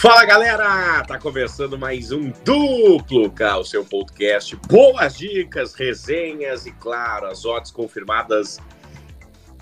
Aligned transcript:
Fala 0.00 0.24
galera, 0.24 1.04
tá 1.04 1.18
começando 1.18 1.76
mais 1.76 2.12
um 2.12 2.32
Duplo 2.44 3.30
K, 3.30 3.58
o 3.58 3.64
seu 3.64 3.84
podcast. 3.84 4.56
Boas 4.68 5.18
dicas, 5.18 5.74
resenhas 5.74 6.66
e, 6.66 6.72
claro, 6.72 7.26
as 7.26 7.44
odds 7.44 7.70
confirmadas 7.70 8.58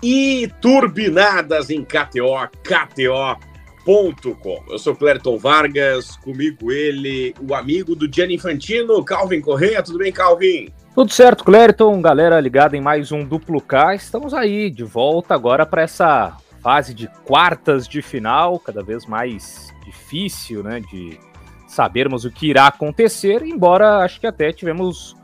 e 0.01 0.49
turbinadas 0.61 1.69
em 1.69 1.83
KTO, 1.83 2.47
KTO.com. 2.63 4.63
Eu 4.69 4.79
sou 4.79 4.95
Clerton 4.95 5.37
Vargas, 5.37 6.15
comigo 6.17 6.71
ele, 6.71 7.35
o 7.41 7.53
amigo 7.53 7.95
do 7.95 8.11
Gianni 8.11 8.35
Infantino, 8.35 9.03
Calvin 9.03 9.41
Correia. 9.41 9.83
Tudo 9.83 9.97
bem, 9.97 10.11
Calvin? 10.11 10.71
Tudo 10.97 11.13
certo, 11.13 11.43
Clerton, 11.43 12.01
galera 12.01 12.39
ligada 12.41 12.75
em 12.75 12.81
mais 12.81 13.11
um 13.11 13.23
Duplo 13.23 13.61
K. 13.61 13.93
Estamos 13.93 14.33
aí 14.33 14.67
de 14.71 14.83
volta 14.83 15.35
agora 15.35 15.63
para 15.63 15.83
essa 15.83 16.35
fase 16.59 16.91
de 16.91 17.07
quartas 17.23 17.87
de 17.87 18.01
final, 18.01 18.57
cada 18.57 18.81
vez 18.81 19.05
mais 19.05 19.71
difícil, 19.85 20.63
né, 20.63 20.79
de 20.79 21.19
sabermos 21.67 22.25
o 22.25 22.31
que 22.31 22.47
irá 22.47 22.65
acontecer, 22.65 23.43
embora 23.43 23.99
acho 23.99 24.19
que 24.19 24.25
até 24.25 24.51
tivemos 24.51 25.15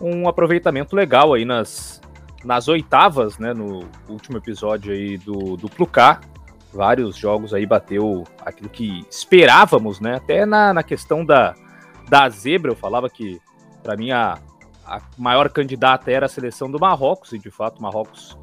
um 0.00 0.28
aproveitamento 0.28 0.96
legal 0.96 1.32
aí 1.32 1.44
nas, 1.44 2.00
nas 2.44 2.66
oitavas, 2.66 3.38
né, 3.38 3.54
no 3.54 3.84
último 4.08 4.36
episódio 4.36 4.92
aí 4.92 5.16
do, 5.16 5.56
do 5.56 5.68
Plucar. 5.68 6.22
Vários 6.74 7.14
jogos 7.14 7.54
aí 7.54 7.64
bateu 7.64 8.24
aquilo 8.44 8.68
que 8.68 9.06
esperávamos, 9.08 10.00
né, 10.00 10.16
até 10.16 10.44
na, 10.44 10.74
na 10.74 10.82
questão 10.82 11.24
da, 11.24 11.54
da 12.08 12.28
zebra, 12.28 12.72
eu 12.72 12.76
falava 12.76 13.08
que 13.08 13.40
para 13.80 13.96
mim 13.96 14.10
a, 14.10 14.36
a 14.86 15.00
maior 15.16 15.48
candidata 15.50 16.10
era 16.10 16.26
a 16.26 16.28
seleção 16.28 16.70
do 16.70 16.78
Marrocos, 16.78 17.32
e 17.32 17.38
de 17.38 17.50
fato 17.50 17.78
o 17.78 17.82
Marrocos 17.82 18.36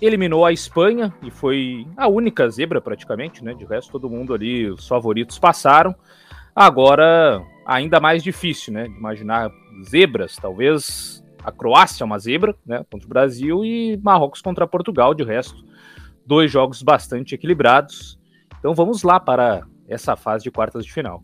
eliminou 0.00 0.44
a 0.44 0.52
Espanha 0.52 1.12
e 1.22 1.30
foi 1.30 1.86
a 1.96 2.08
única 2.08 2.48
zebra 2.50 2.80
praticamente, 2.80 3.42
né? 3.42 3.54
De 3.54 3.64
resto, 3.64 3.92
todo 3.92 4.10
mundo 4.10 4.34
ali, 4.34 4.68
os 4.68 4.86
favoritos 4.86 5.38
passaram. 5.38 5.94
Agora, 6.54 7.42
ainda 7.66 8.00
mais 8.00 8.22
difícil, 8.22 8.72
né? 8.72 8.86
Imaginar 8.86 9.50
zebras, 9.88 10.36
talvez 10.36 11.24
a 11.42 11.50
Croácia 11.50 12.04
é 12.04 12.06
uma 12.06 12.18
zebra, 12.18 12.54
né? 12.66 12.84
Contra 12.90 13.06
o 13.06 13.08
Brasil 13.08 13.64
e 13.64 13.96
Marrocos 14.02 14.40
contra 14.40 14.66
Portugal, 14.66 15.14
de 15.14 15.24
resto, 15.24 15.64
dois 16.26 16.50
jogos 16.50 16.82
bastante 16.82 17.34
equilibrados. 17.34 18.18
Então 18.58 18.74
vamos 18.74 19.02
lá 19.02 19.20
para 19.20 19.66
essa 19.88 20.16
fase 20.16 20.44
de 20.44 20.50
quartas 20.50 20.84
de 20.84 20.92
final. 20.92 21.22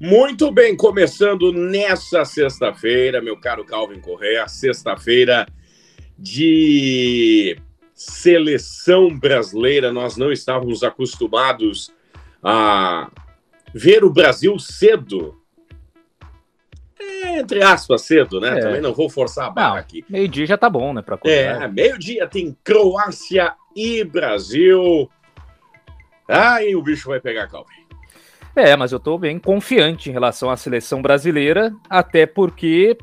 Muito 0.00 0.50
bem, 0.50 0.76
começando 0.76 1.52
nessa 1.52 2.24
sexta-feira, 2.24 3.22
meu 3.22 3.36
caro 3.36 3.64
Calvin 3.64 4.00
Correa, 4.00 4.48
sexta-feira 4.48 5.46
de 6.18 7.56
seleção 7.94 9.16
brasileira. 9.16 9.92
Nós 9.92 10.16
não 10.16 10.32
estávamos 10.32 10.82
acostumados 10.82 11.92
a 12.42 13.08
ver 13.72 14.04
o 14.04 14.12
Brasil 14.12 14.58
cedo. 14.58 15.40
É, 17.00 17.38
entre 17.38 17.62
aspas, 17.62 18.02
cedo, 18.02 18.40
né? 18.40 18.58
É. 18.58 18.60
Também 18.60 18.80
não 18.80 18.92
vou 18.92 19.08
forçar 19.08 19.46
a 19.46 19.50
barra 19.50 19.78
aqui. 19.78 20.04
Meio-dia 20.08 20.46
já 20.46 20.58
tá 20.58 20.68
bom, 20.68 20.92
né? 20.92 21.02
Pra 21.02 21.18
é, 21.24 21.68
meio-dia 21.68 22.26
tem 22.26 22.56
Croácia 22.64 23.54
e 23.76 24.02
Brasil. 24.02 25.08
Aí 26.28 26.74
o 26.74 26.82
bicho 26.82 27.08
vai 27.08 27.20
pegar 27.20 27.46
calma. 27.46 27.68
É, 28.56 28.76
mas 28.76 28.92
eu 28.92 29.00
tô 29.00 29.18
bem 29.18 29.38
confiante 29.38 30.08
em 30.08 30.12
relação 30.12 30.48
à 30.48 30.56
seleção 30.56 31.02
brasileira, 31.02 31.74
até 31.90 32.24
porque 32.24 32.96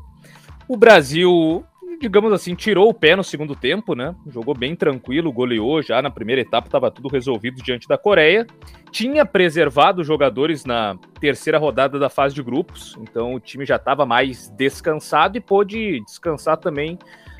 o 0.66 0.76
Brasil 0.76 1.64
digamos 2.02 2.32
assim, 2.32 2.56
tirou 2.56 2.88
o 2.88 2.94
pé 2.94 3.14
no 3.14 3.22
segundo 3.22 3.54
tempo, 3.54 3.94
né? 3.94 4.12
Jogou 4.26 4.56
bem 4.56 4.74
tranquilo, 4.74 5.32
goleou 5.32 5.80
já 5.80 6.02
na 6.02 6.10
primeira 6.10 6.42
etapa, 6.42 6.66
estava 6.66 6.90
tudo 6.90 7.08
resolvido 7.08 7.62
diante 7.62 7.86
da 7.86 7.96
Coreia. 7.96 8.44
Tinha 8.90 9.24
preservado 9.24 10.02
jogadores 10.02 10.64
na 10.64 10.98
terceira 11.20 11.58
rodada 11.58 12.00
da 12.00 12.10
fase 12.10 12.34
de 12.34 12.42
grupos, 12.42 12.98
então 13.00 13.34
o 13.34 13.38
time 13.40 13.64
já 13.64 13.76
estava 13.76 14.04
mais 14.04 14.48
descansado 14.50 15.38
e 15.38 15.40
pôde 15.40 16.00
descansar 16.04 16.56
também 16.56 16.98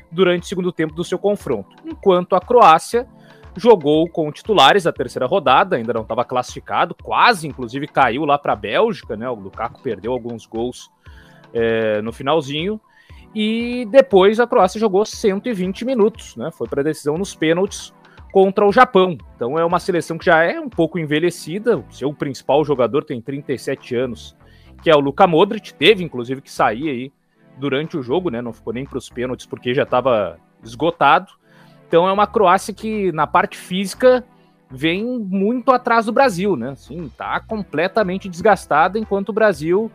durante 0.09 0.43
o 0.43 0.45
segundo 0.45 0.71
tempo 0.71 0.93
do 0.93 1.03
seu 1.03 1.19
confronto. 1.19 1.75
Enquanto 1.85 2.33
a 2.33 2.39
Croácia 2.39 3.05
jogou 3.55 4.07
com 4.09 4.31
titulares 4.31 4.87
a 4.87 4.91
terceira 4.91 5.25
rodada, 5.25 5.75
ainda 5.75 5.93
não 5.93 6.01
estava 6.01 6.25
classificado, 6.25 6.95
quase 6.95 7.47
inclusive 7.47 7.87
caiu 7.87 8.25
lá 8.25 8.37
para 8.37 8.53
a 8.53 8.55
Bélgica, 8.55 9.15
né? 9.15 9.29
O 9.29 9.35
Lukaku 9.35 9.81
perdeu 9.81 10.11
alguns 10.11 10.45
gols 10.45 10.89
é, 11.53 12.01
no 12.01 12.11
finalzinho 12.11 12.79
e 13.35 13.87
depois 13.89 14.39
a 14.39 14.47
Croácia 14.47 14.79
jogou 14.79 15.05
120 15.05 15.85
minutos, 15.85 16.35
né? 16.35 16.51
Foi 16.51 16.67
para 16.67 16.81
a 16.81 16.83
decisão 16.83 17.17
nos 17.17 17.35
pênaltis 17.35 17.93
contra 18.31 18.65
o 18.65 18.71
Japão. 18.71 19.17
Então 19.35 19.57
é 19.57 19.63
uma 19.65 19.79
seleção 19.79 20.17
que 20.17 20.25
já 20.25 20.43
é 20.43 20.59
um 20.59 20.69
pouco 20.69 20.97
envelhecida. 20.99 21.77
O 21.77 21.91
seu 21.91 22.13
principal 22.13 22.63
jogador 22.65 23.03
tem 23.03 23.21
37 23.21 23.95
anos, 23.95 24.35
que 24.81 24.89
é 24.89 24.95
o 24.95 24.99
Luka 24.99 25.27
Modric. 25.27 25.73
Teve 25.73 26.03
inclusive 26.03 26.41
que 26.41 26.51
sair 26.51 26.89
aí 26.89 27.11
durante 27.57 27.97
o 27.97 28.03
jogo, 28.03 28.29
né? 28.29 28.41
Não 28.41 28.53
ficou 28.53 28.73
nem 28.73 28.85
para 28.85 28.97
os 28.97 29.09
pênaltis 29.09 29.45
porque 29.45 29.73
já 29.73 29.83
estava 29.83 30.39
esgotado. 30.63 31.31
Então 31.93 32.09
é 32.09 32.11
uma 32.11 32.25
Croácia 32.25 32.73
que 32.73 33.11
na 33.11 33.27
parte 33.27 33.55
física 33.55 34.23
vem 34.67 35.05
muito 35.19 35.71
atrás 35.71 36.07
do 36.07 36.11
Brasil, 36.11 36.55
né? 36.55 36.71
Assim, 36.71 37.07
tá 37.15 37.39
completamente 37.39 38.27
desgastada, 38.27 38.97
enquanto 38.97 39.29
o 39.29 39.33
Brasil 39.33 39.91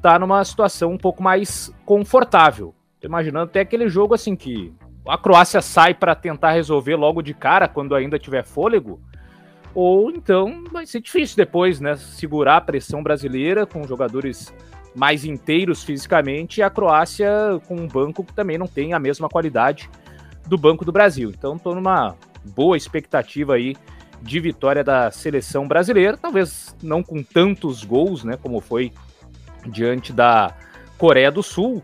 tá 0.00 0.18
numa 0.18 0.42
situação 0.46 0.92
um 0.92 0.96
pouco 0.96 1.22
mais 1.22 1.70
confortável. 1.84 2.74
Tô 2.98 3.06
imaginando 3.06 3.50
até 3.50 3.60
aquele 3.60 3.86
jogo 3.86 4.14
assim 4.14 4.34
que 4.34 4.72
a 5.06 5.18
Croácia 5.18 5.60
sai 5.60 5.92
para 5.92 6.14
tentar 6.14 6.52
resolver 6.52 6.96
logo 6.96 7.20
de 7.20 7.34
cara 7.34 7.68
quando 7.68 7.94
ainda 7.94 8.18
tiver 8.18 8.42
fôlego, 8.42 8.98
ou 9.74 10.10
então 10.10 10.64
vai 10.72 10.86
ser 10.86 11.02
difícil 11.02 11.36
depois, 11.36 11.80
né, 11.80 11.96
segurar 11.96 12.56
a 12.56 12.62
pressão 12.62 13.02
brasileira 13.02 13.66
com 13.66 13.86
jogadores 13.86 14.54
mais 14.94 15.22
inteiros 15.22 15.84
fisicamente 15.84 16.60
e 16.60 16.62
a 16.62 16.70
Croácia 16.70 17.60
com 17.68 17.76
um 17.76 17.86
banco 17.86 18.24
que 18.24 18.32
também 18.32 18.56
não 18.56 18.66
tem 18.66 18.94
a 18.94 18.98
mesma 18.98 19.28
qualidade 19.28 19.90
do 20.46 20.56
banco 20.56 20.84
do 20.84 20.92
Brasil. 20.92 21.30
Então 21.30 21.58
tô 21.58 21.74
numa 21.74 22.14
boa 22.44 22.76
expectativa 22.76 23.54
aí 23.54 23.76
de 24.22 24.40
vitória 24.40 24.82
da 24.82 25.10
seleção 25.10 25.68
brasileira, 25.68 26.16
talvez 26.16 26.74
não 26.82 27.02
com 27.02 27.22
tantos 27.22 27.84
gols, 27.84 28.24
né, 28.24 28.36
como 28.40 28.60
foi 28.60 28.92
diante 29.66 30.12
da 30.12 30.54
Coreia 30.96 31.30
do 31.30 31.42
Sul, 31.42 31.82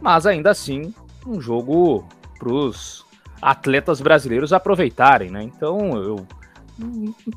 mas 0.00 0.26
ainda 0.26 0.50
assim 0.50 0.94
um 1.26 1.40
jogo 1.40 2.06
para 2.38 2.52
os 2.52 3.04
atletas 3.40 4.00
brasileiros 4.00 4.52
aproveitarem, 4.52 5.30
né? 5.30 5.42
Então 5.42 5.96
eu 5.96 6.26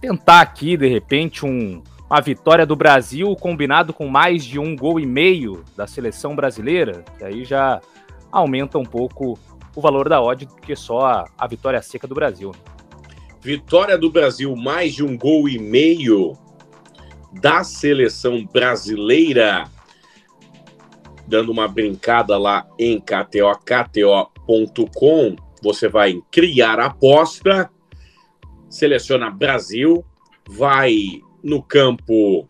tentar 0.02 0.42
aqui 0.42 0.78
de 0.78 0.88
repente 0.88 1.46
um, 1.46 1.82
uma 2.10 2.22
vitória 2.22 2.66
do 2.66 2.76
Brasil 2.76 3.36
combinado 3.36 3.94
com 3.94 4.08
mais 4.08 4.44
de 4.44 4.58
um 4.58 4.76
gol 4.76 5.00
e 5.00 5.06
meio 5.06 5.64
da 5.76 5.86
seleção 5.86 6.36
brasileira, 6.36 7.04
que 7.18 7.24
aí 7.24 7.44
já 7.44 7.82
aumenta 8.32 8.78
um 8.78 8.86
pouco 8.86 9.38
o 9.78 9.82
valor 9.82 10.10
da 10.10 10.20
odd 10.20 10.46
do 10.46 10.56
que 10.56 10.76
só 10.76 11.06
a, 11.06 11.30
a 11.38 11.48
vitória 11.48 11.80
seca 11.84 12.08
do 12.08 12.16
Brasil. 12.16 12.52
Vitória 13.40 13.96
do 13.96 14.10
Brasil 14.10 14.56
mais 14.56 14.96
de 14.96 15.04
um 15.04 15.16
gol 15.16 15.48
e 15.48 15.60
meio 15.60 16.36
da 17.32 17.64
seleção 17.64 18.44
brasileira 18.46 19.70
dando 21.28 21.52
uma 21.52 21.68
brincada 21.68 22.38
lá 22.38 22.66
em 22.80 23.00
KTO, 23.00 23.54
KTO.com, 23.64 25.36
você 25.62 25.88
vai 25.88 26.22
criar 26.32 26.80
aposta, 26.80 27.70
seleciona 28.70 29.30
Brasil, 29.30 30.04
vai 30.50 31.22
no 31.44 31.62
campo 31.62 32.48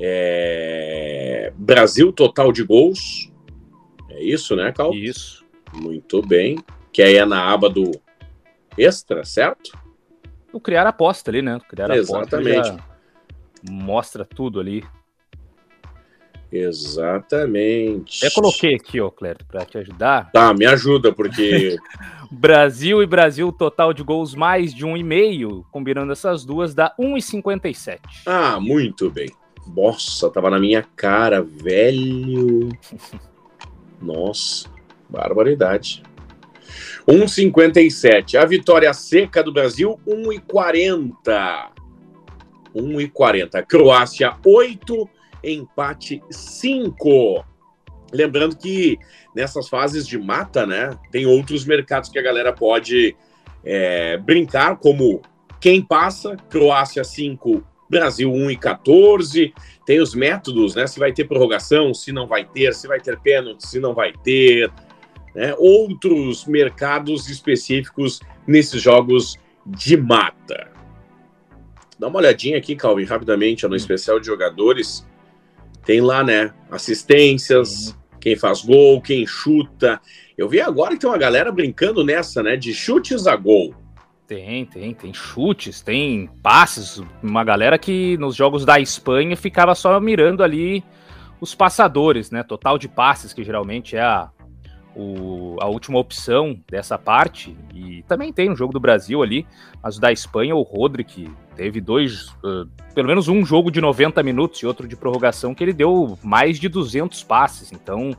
é, 0.00 1.52
Brasil 1.56 2.10
total 2.10 2.50
de 2.50 2.64
gols. 2.64 3.30
É 4.08 4.24
isso, 4.24 4.56
né, 4.56 4.72
Cal? 4.72 4.94
Isso. 4.94 5.46
Muito 5.80 6.20
bem. 6.22 6.58
Que 6.92 7.02
aí 7.02 7.16
é 7.16 7.24
na 7.24 7.52
aba 7.52 7.68
do 7.68 7.90
extra, 8.76 9.24
certo? 9.24 9.70
O 10.52 10.60
criar 10.60 10.86
aposta 10.86 11.30
ali, 11.30 11.42
né? 11.42 11.58
Criar 11.68 11.90
Exatamente. 11.90 12.58
aposta 12.58 12.88
mostra 13.62 14.24
tudo 14.24 14.60
ali. 14.60 14.84
Exatamente. 16.50 18.24
Eu 18.24 18.30
coloquei 18.30 18.74
aqui, 18.74 19.00
ó, 19.00 19.10
Cleto, 19.10 19.44
para 19.44 19.66
te 19.66 19.76
ajudar. 19.78 20.30
Tá, 20.32 20.54
me 20.54 20.64
ajuda, 20.64 21.12
porque. 21.12 21.76
Brasil 22.30 23.02
e 23.02 23.06
Brasil, 23.06 23.52
total 23.52 23.92
de 23.92 24.02
gols 24.02 24.34
mais 24.34 24.74
de 24.74 24.86
1,5. 24.86 25.64
Combinando 25.70 26.12
essas 26.12 26.44
duas, 26.44 26.74
dá 26.74 26.94
1,57. 26.98 27.98
Ah, 28.24 28.58
muito 28.58 29.10
bem. 29.10 29.28
Nossa, 29.66 30.30
tava 30.30 30.48
na 30.48 30.58
minha 30.58 30.82
cara, 30.96 31.42
velho. 31.42 32.70
Nossa, 34.00 34.70
barbaridade. 35.08 36.02
1,57. 37.08 38.36
A 38.36 38.44
vitória 38.44 38.92
seca 38.92 39.42
do 39.42 39.52
Brasil, 39.52 39.98
1,40. 40.06 41.70
1,40. 42.74 43.66
Croácia, 43.66 44.36
8 44.44 45.08
empate 45.42 46.22
5. 46.30 47.44
Lembrando 48.12 48.56
que 48.56 48.98
nessas 49.34 49.68
fases 49.68 50.06
de 50.06 50.18
mata, 50.18 50.66
né, 50.66 50.98
tem 51.10 51.26
outros 51.26 51.64
mercados 51.64 52.08
que 52.08 52.18
a 52.18 52.22
galera 52.22 52.52
pode 52.52 53.16
é, 53.64 54.16
brincar, 54.18 54.76
como 54.76 55.22
quem 55.60 55.82
passa, 55.82 56.36
Croácia 56.48 57.02
5, 57.02 57.64
Brasil 57.90 58.32
1 58.32 58.50
e 58.50 58.56
14. 58.56 59.54
Tem 59.84 60.00
os 60.00 60.14
métodos, 60.14 60.74
né? 60.74 60.86
Se 60.86 60.98
vai 60.98 61.12
ter 61.12 61.24
prorrogação, 61.24 61.92
se 61.92 62.12
não 62.12 62.26
vai 62.26 62.44
ter, 62.44 62.74
se 62.74 62.86
vai 62.86 63.00
ter 63.00 63.18
pênalti, 63.18 63.66
se 63.66 63.80
não 63.80 63.94
vai 63.94 64.12
ter. 64.12 64.70
Né? 65.38 65.54
Outros 65.56 66.46
mercados 66.46 67.28
específicos 67.28 68.18
nesses 68.44 68.82
jogos 68.82 69.38
de 69.64 69.96
mata. 69.96 70.66
Dá 71.96 72.08
uma 72.08 72.18
olhadinha 72.18 72.58
aqui, 72.58 72.74
Calvin, 72.74 73.04
rapidamente, 73.04 73.64
no 73.64 73.72
hum. 73.72 73.76
especial 73.76 74.18
de 74.18 74.26
jogadores. 74.26 75.06
Tem 75.84 76.00
lá, 76.00 76.24
né? 76.24 76.52
Assistências, 76.68 77.96
quem 78.20 78.34
faz 78.34 78.62
gol, 78.62 79.00
quem 79.00 79.24
chuta. 79.24 80.00
Eu 80.36 80.48
vi 80.48 80.60
agora 80.60 80.94
que 80.94 81.02
tem 81.02 81.08
uma 81.08 81.16
galera 81.16 81.52
brincando 81.52 82.02
nessa, 82.02 82.42
né? 82.42 82.56
De 82.56 82.74
chutes 82.74 83.28
a 83.28 83.36
gol. 83.36 83.72
Tem, 84.26 84.66
tem, 84.66 84.92
tem 84.92 85.14
chutes, 85.14 85.80
tem 85.80 86.28
passes. 86.42 87.00
Uma 87.22 87.44
galera 87.44 87.78
que 87.78 88.16
nos 88.18 88.34
jogos 88.34 88.64
da 88.64 88.80
Espanha 88.80 89.36
ficava 89.36 89.76
só 89.76 90.00
mirando 90.00 90.42
ali 90.42 90.82
os 91.40 91.54
passadores, 91.54 92.32
né? 92.32 92.42
Total 92.42 92.76
de 92.76 92.88
passes, 92.88 93.32
que 93.32 93.44
geralmente 93.44 93.94
é 93.94 94.02
a, 94.02 94.30
o, 94.98 95.56
a 95.60 95.66
última 95.66 95.96
opção 95.96 96.58
dessa 96.68 96.98
parte. 96.98 97.56
E 97.72 98.02
também 98.08 98.32
tem 98.32 98.48
no 98.48 98.56
jogo 98.56 98.72
do 98.72 98.80
Brasil 98.80 99.22
ali, 99.22 99.46
mas 99.80 99.96
da 99.96 100.10
Espanha, 100.10 100.56
o 100.56 100.62
Rodrigo 100.62 101.30
teve 101.54 101.80
dois, 101.80 102.30
uh, 102.42 102.68
pelo 102.94 103.06
menos 103.06 103.28
um 103.28 103.46
jogo 103.46 103.70
de 103.70 103.80
90 103.80 104.20
minutos 104.24 104.60
e 104.60 104.66
outro 104.66 104.88
de 104.88 104.96
prorrogação 104.96 105.54
que 105.54 105.62
ele 105.62 105.72
deu 105.72 106.18
mais 106.20 106.58
de 106.58 106.68
200 106.68 107.22
passes. 107.22 107.72
Então, 107.72 108.16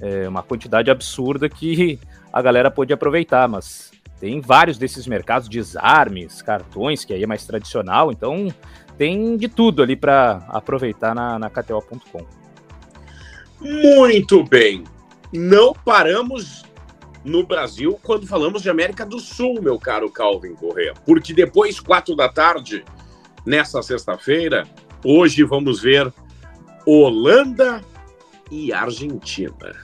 é 0.00 0.26
uma 0.26 0.42
quantidade 0.42 0.90
absurda 0.90 1.46
que 1.46 1.98
a 2.32 2.40
galera 2.40 2.70
pôde 2.70 2.92
aproveitar, 2.92 3.46
mas 3.46 3.92
tem 4.18 4.40
vários 4.40 4.78
desses 4.78 5.06
mercados, 5.06 5.46
desarmes, 5.46 6.40
cartões, 6.40 7.04
que 7.04 7.12
aí 7.12 7.22
é 7.22 7.26
mais 7.26 7.46
tradicional, 7.46 8.10
então 8.10 8.48
tem 8.96 9.36
de 9.36 9.46
tudo 9.46 9.82
ali 9.82 9.94
para 9.94 10.42
aproveitar 10.48 11.14
na, 11.14 11.38
na 11.38 11.50
KTO.com. 11.50 12.24
Muito 13.60 14.42
bem. 14.44 14.84
Não 15.32 15.72
paramos 15.72 16.64
no 17.24 17.46
Brasil 17.46 17.98
quando 18.02 18.26
falamos 18.26 18.62
de 18.62 18.70
América 18.70 19.04
do 19.04 19.20
Sul, 19.20 19.60
meu 19.60 19.78
caro 19.78 20.10
Calvin 20.10 20.54
Correa, 20.54 20.94
porque 21.04 21.34
depois, 21.34 21.78
quatro 21.80 22.16
da 22.16 22.28
tarde, 22.28 22.84
nessa 23.44 23.82
sexta-feira, 23.82 24.66
hoje 25.04 25.42
vamos 25.44 25.82
ver 25.82 26.12
Holanda 26.86 27.82
e 28.50 28.72
Argentina. 28.72 29.76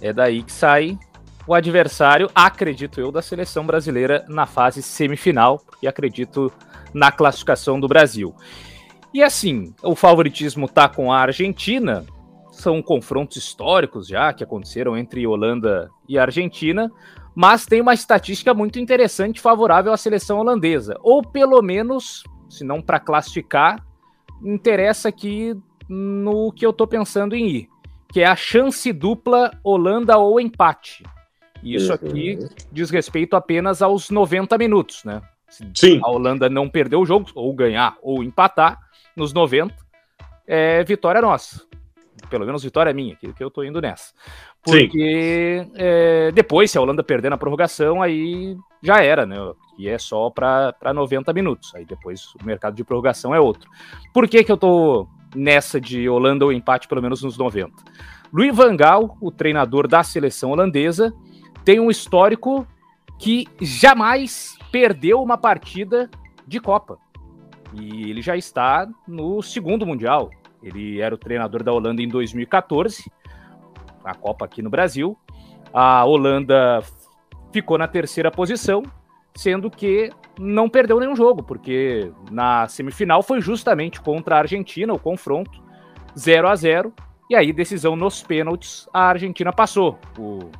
É 0.00 0.12
daí 0.12 0.42
que 0.42 0.52
sai 0.52 0.98
o 1.46 1.54
adversário, 1.54 2.28
acredito 2.34 3.00
eu, 3.00 3.12
da 3.12 3.22
seleção 3.22 3.64
brasileira 3.64 4.24
na 4.28 4.46
fase 4.46 4.82
semifinal, 4.82 5.62
e 5.80 5.86
acredito 5.86 6.52
na 6.92 7.12
classificação 7.12 7.78
do 7.78 7.86
Brasil. 7.86 8.34
E 9.14 9.22
assim, 9.22 9.72
o 9.82 9.94
favoritismo 9.94 10.68
tá 10.68 10.88
com 10.88 11.12
a 11.12 11.20
Argentina, 11.20 12.04
são 12.56 12.82
confrontos 12.82 13.36
históricos 13.36 14.08
já 14.08 14.32
que 14.32 14.42
aconteceram 14.42 14.96
entre 14.96 15.26
Holanda 15.26 15.90
e 16.08 16.18
Argentina, 16.18 16.90
mas 17.34 17.66
tem 17.66 17.80
uma 17.80 17.94
estatística 17.94 18.54
muito 18.54 18.78
interessante 18.78 19.40
favorável 19.40 19.92
à 19.92 19.96
seleção 19.96 20.38
holandesa, 20.38 20.96
ou 21.02 21.22
pelo 21.22 21.60
menos, 21.60 22.24
se 22.48 22.64
não 22.64 22.80
para 22.80 22.98
classificar, 22.98 23.84
interessa 24.42 25.08
aqui 25.08 25.54
no 25.88 26.50
que 26.52 26.64
eu 26.64 26.72
tô 26.72 26.86
pensando 26.86 27.36
em 27.36 27.46
ir, 27.48 27.68
que 28.12 28.20
é 28.20 28.26
a 28.26 28.34
chance 28.36 28.90
dupla 28.92 29.50
Holanda 29.62 30.16
ou 30.16 30.40
empate. 30.40 31.04
E 31.62 31.74
isso 31.74 31.92
aqui 31.92 32.38
uhum. 32.40 32.48
diz 32.72 32.90
respeito 32.90 33.36
apenas 33.36 33.82
aos 33.82 34.10
90 34.10 34.56
minutos, 34.56 35.04
né? 35.04 35.20
Se 35.48 35.64
Sim. 35.74 36.00
a 36.02 36.08
Holanda 36.08 36.48
não 36.48 36.68
perder 36.68 36.96
o 36.96 37.06
jogo, 37.06 37.30
ou 37.34 37.54
ganhar, 37.54 37.96
ou 38.02 38.22
empatar, 38.22 38.78
nos 39.16 39.32
90, 39.32 39.74
é 40.46 40.82
vitória 40.84 41.20
nossa. 41.20 41.64
Pelo 42.30 42.46
menos 42.46 42.62
vitória 42.62 42.92
minha, 42.92 43.14
que, 43.16 43.32
que 43.32 43.44
eu 43.44 43.50
tô 43.50 43.62
indo 43.62 43.80
nessa. 43.80 44.12
Porque 44.62 45.66
é, 45.74 46.30
depois, 46.32 46.70
se 46.70 46.78
a 46.78 46.80
Holanda 46.80 47.02
perder 47.02 47.30
na 47.30 47.38
prorrogação, 47.38 48.02
aí 48.02 48.56
já 48.82 49.02
era, 49.02 49.26
né? 49.26 49.36
E 49.78 49.88
é 49.88 49.98
só 49.98 50.30
para 50.30 50.94
90 50.94 51.32
minutos. 51.32 51.74
Aí 51.74 51.84
depois 51.84 52.34
o 52.40 52.44
mercado 52.44 52.74
de 52.74 52.84
prorrogação 52.84 53.34
é 53.34 53.40
outro. 53.40 53.70
Por 54.12 54.28
que, 54.28 54.42
que 54.42 54.50
eu 54.50 54.56
tô 54.56 55.06
nessa 55.34 55.80
de 55.80 56.08
Holanda 56.08 56.44
ou 56.44 56.52
empate, 56.52 56.88
pelo 56.88 57.02
menos 57.02 57.22
nos 57.22 57.36
90? 57.36 57.72
Louis 58.32 58.54
Van 58.54 58.76
Gaal, 58.76 59.16
o 59.20 59.30
treinador 59.30 59.86
da 59.86 60.02
seleção 60.02 60.50
holandesa, 60.50 61.14
tem 61.64 61.78
um 61.78 61.90
histórico 61.90 62.66
que 63.18 63.46
jamais 63.60 64.56
perdeu 64.70 65.22
uma 65.22 65.38
partida 65.38 66.10
de 66.46 66.60
Copa. 66.60 66.98
E 67.74 68.10
ele 68.10 68.22
já 68.22 68.36
está 68.36 68.88
no 69.06 69.42
segundo 69.42 69.86
Mundial. 69.86 70.30
Ele 70.66 71.00
era 71.00 71.14
o 71.14 71.18
treinador 71.18 71.62
da 71.62 71.72
Holanda 71.72 72.02
em 72.02 72.08
2014, 72.08 73.10
a 74.04 74.14
Copa 74.14 74.44
aqui 74.44 74.60
no 74.60 74.68
Brasil. 74.68 75.16
A 75.72 76.04
Holanda 76.04 76.82
ficou 77.52 77.78
na 77.78 77.86
terceira 77.86 78.30
posição, 78.30 78.82
sendo 79.34 79.70
que 79.70 80.10
não 80.38 80.68
perdeu 80.68 80.98
nenhum 80.98 81.14
jogo, 81.14 81.42
porque 81.42 82.10
na 82.30 82.66
semifinal 82.66 83.22
foi 83.22 83.40
justamente 83.40 84.00
contra 84.00 84.36
a 84.36 84.38
Argentina 84.40 84.92
o 84.92 84.98
confronto, 84.98 85.62
0 86.18 86.48
a 86.48 86.56
0 86.56 86.92
e 87.30 87.34
aí 87.34 87.52
decisão 87.52 87.96
nos 87.96 88.22
pênaltis, 88.22 88.88
a 88.92 89.08
Argentina 89.08 89.52
passou. 89.52 89.98
O 90.18 90.50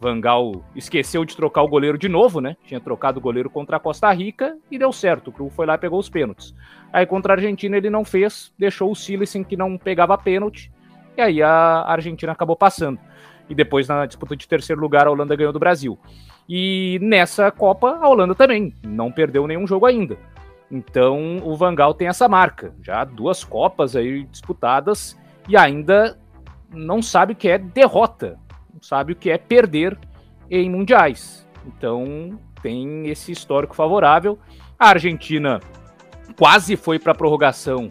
Vangal 0.00 0.64
esqueceu 0.74 1.24
de 1.24 1.36
trocar 1.36 1.62
o 1.62 1.68
goleiro 1.68 1.96
de 1.96 2.08
novo, 2.08 2.40
né? 2.40 2.56
Tinha 2.64 2.80
trocado 2.80 3.18
o 3.18 3.22
goleiro 3.22 3.48
contra 3.48 3.76
a 3.76 3.80
Costa 3.80 4.12
Rica 4.12 4.56
e 4.70 4.78
deu 4.78 4.92
certo. 4.92 5.28
O 5.28 5.32
Cru 5.32 5.48
foi 5.48 5.66
lá 5.66 5.74
e 5.74 5.78
pegou 5.78 5.98
os 5.98 6.08
pênaltis. 6.08 6.54
Aí 6.92 7.06
contra 7.06 7.32
a 7.32 7.36
Argentina 7.36 7.76
ele 7.76 7.90
não 7.90 8.04
fez, 8.04 8.52
deixou 8.58 8.90
o 8.90 8.94
Silicen 8.94 9.42
que 9.42 9.56
não 9.56 9.78
pegava 9.78 10.18
pênalti. 10.18 10.70
E 11.16 11.20
aí 11.20 11.42
a 11.42 11.84
Argentina 11.86 12.32
acabou 12.32 12.56
passando. 12.56 12.98
E 13.48 13.54
depois 13.54 13.88
na 13.88 14.06
disputa 14.06 14.36
de 14.36 14.48
terceiro 14.48 14.80
lugar 14.80 15.06
a 15.06 15.10
Holanda 15.10 15.36
ganhou 15.36 15.52
do 15.52 15.58
Brasil. 15.58 15.98
E 16.48 16.98
nessa 17.00 17.50
Copa 17.50 17.98
a 18.00 18.08
Holanda 18.08 18.34
também 18.34 18.74
não 18.82 19.10
perdeu 19.10 19.46
nenhum 19.46 19.66
jogo 19.66 19.86
ainda. 19.86 20.18
Então 20.70 21.38
o 21.44 21.56
Vangal 21.56 21.94
tem 21.94 22.08
essa 22.08 22.28
marca, 22.28 22.74
já 22.82 23.04
duas 23.04 23.44
Copas 23.44 23.94
aí 23.94 24.24
disputadas 24.24 25.18
e 25.48 25.56
ainda 25.56 26.18
não 26.70 27.00
sabe 27.00 27.32
o 27.32 27.36
que 27.36 27.48
é 27.48 27.58
derrota 27.58 28.38
sabe 28.80 29.12
o 29.12 29.16
que 29.16 29.30
é 29.30 29.38
perder 29.38 29.98
em 30.50 30.70
mundiais. 30.70 31.46
Então 31.66 32.38
tem 32.62 33.08
esse 33.08 33.32
histórico 33.32 33.74
favorável. 33.74 34.38
A 34.78 34.90
Argentina 34.90 35.60
quase 36.36 36.76
foi 36.76 36.98
para 36.98 37.12
a 37.12 37.14
prorrogação 37.14 37.88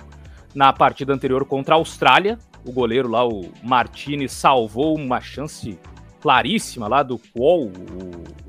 na 0.54 0.72
partida 0.72 1.14
anterior 1.14 1.46
contra 1.46 1.76
a 1.76 1.78
Austrália. 1.78 2.38
O 2.66 2.72
goleiro 2.72 3.10
lá, 3.10 3.28
o 3.28 3.52
Martinez, 3.62 4.32
salvou 4.32 4.96
uma 4.96 5.20
chance 5.20 5.78
claríssima 6.22 6.88
lá 6.88 7.04
do 7.04 7.20
Quol, 7.20 7.72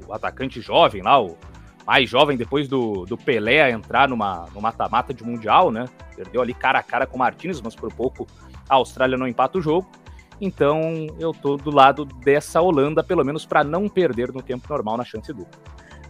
o, 0.06 0.12
atacante 0.12 0.61
jovem 0.61 1.02
lá, 1.02 1.20
o 1.20 1.37
mais 1.85 2.09
jovem 2.09 2.37
depois 2.37 2.68
do, 2.68 3.04
do 3.04 3.16
Pelé 3.16 3.70
entrar 3.70 4.09
numa, 4.09 4.47
no 4.54 4.61
mata-mata 4.61 5.12
de 5.12 5.25
Mundial, 5.25 5.73
né? 5.73 5.87
Perdeu 6.14 6.40
ali 6.40 6.54
cara 6.54 6.78
a 6.78 6.82
cara 6.82 7.06
com 7.06 7.16
o 7.16 7.18
Martinez, 7.18 7.61
mas 7.61 7.75
por 7.75 7.92
pouco 7.92 8.28
a 8.68 8.76
Austrália 8.76 9.18
não 9.18 9.26
empata 9.26 9.59
o 9.59 9.62
jogo. 9.62 9.90
Então 10.41 11.07
eu 11.19 11.33
tô 11.33 11.57
do 11.57 11.71
lado 11.71 12.05
dessa 12.05 12.61
Holanda, 12.61 13.03
pelo 13.03 13.25
menos 13.25 13.47
para 13.47 13.62
não 13.62 13.88
perder 13.88 14.33
no 14.33 14.43
tempo 14.43 14.67
normal 14.69 14.97
na 14.97 15.05
chance 15.05 15.33
dupla. 15.33 15.59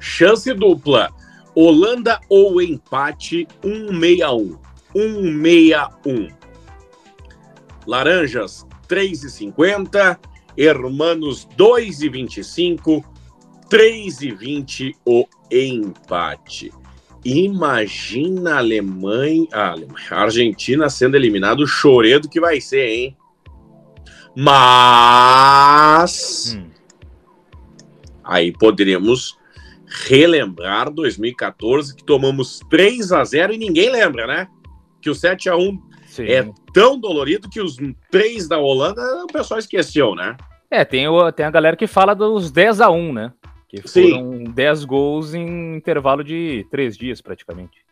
Chance 0.01 0.53
dupla. 0.55 1.11
Holanda 1.55 2.21
ou 2.29 2.61
empate 2.61 3.47
161. 3.63 4.59
161. 4.93 6.29
Laranjas 7.87 8.67
3,50. 8.89 10.19
Hermanos 10.57 11.47
2,25. 11.57 13.05
3,20 13.69 14.95
o 15.07 15.27
empate. 15.51 16.73
Imagina 17.25 18.57
a 18.57 18.59
Alemanha, 18.59 19.49
a 19.53 19.75
Argentina 20.11 20.91
sendo 20.91 21.17
eliminado, 21.17 21.61
o 21.61 21.67
choredo 21.67 22.29
que 22.29 22.39
vai 22.39 22.61
ser, 22.61 22.87
hein? 22.87 23.17
Mas 24.37 26.17
hum. 26.57 26.71
aí 28.25 28.53
poderíamos 28.53 29.39
relembrar 29.87 30.91
2014 30.91 31.95
que 31.95 32.03
tomamos 32.05 32.61
3 32.69 33.13
a 33.13 33.25
0 33.25 33.53
e 33.53 33.59
ninguém 33.59 33.91
lembra, 33.91 34.27
né? 34.27 34.49
Que 35.01 35.09
o 35.09 35.15
7 35.15 35.49
a 35.49 35.57
1 35.57 35.81
Sim. 36.07 36.25
é 36.25 36.51
tão 36.73 36.99
dolorido 36.99 37.49
que 37.49 37.61
os 37.61 37.77
3 38.11 38.49
da 38.49 38.59
Holanda 38.59 39.01
o 39.23 39.29
pessoal 39.29 39.61
esqueceu, 39.61 40.15
né? 40.15 40.37
É, 40.71 40.85
tem, 40.85 41.07
o, 41.07 41.31
tem 41.31 41.47
a 41.47 41.51
galera 41.51 41.77
que 41.77 41.87
fala 41.87 42.15
dos 42.15 42.51
10 42.51 42.81
a 42.81 42.91
1, 42.91 43.13
né? 43.13 43.33
Que 43.69 43.81
foram 43.83 44.33
Sim. 44.39 44.45
10 44.45 44.85
gols 44.85 45.35
em 45.35 45.77
intervalo 45.77 46.25
de 46.25 46.67
3 46.71 46.97
dias, 46.97 47.21
praticamente. 47.21 47.85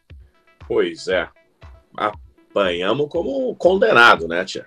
Pois 0.66 1.06
é. 1.06 1.28
Apanhamos 1.96 3.08
como 3.08 3.54
condenado, 3.54 4.26
né, 4.26 4.44
tia? 4.44 4.64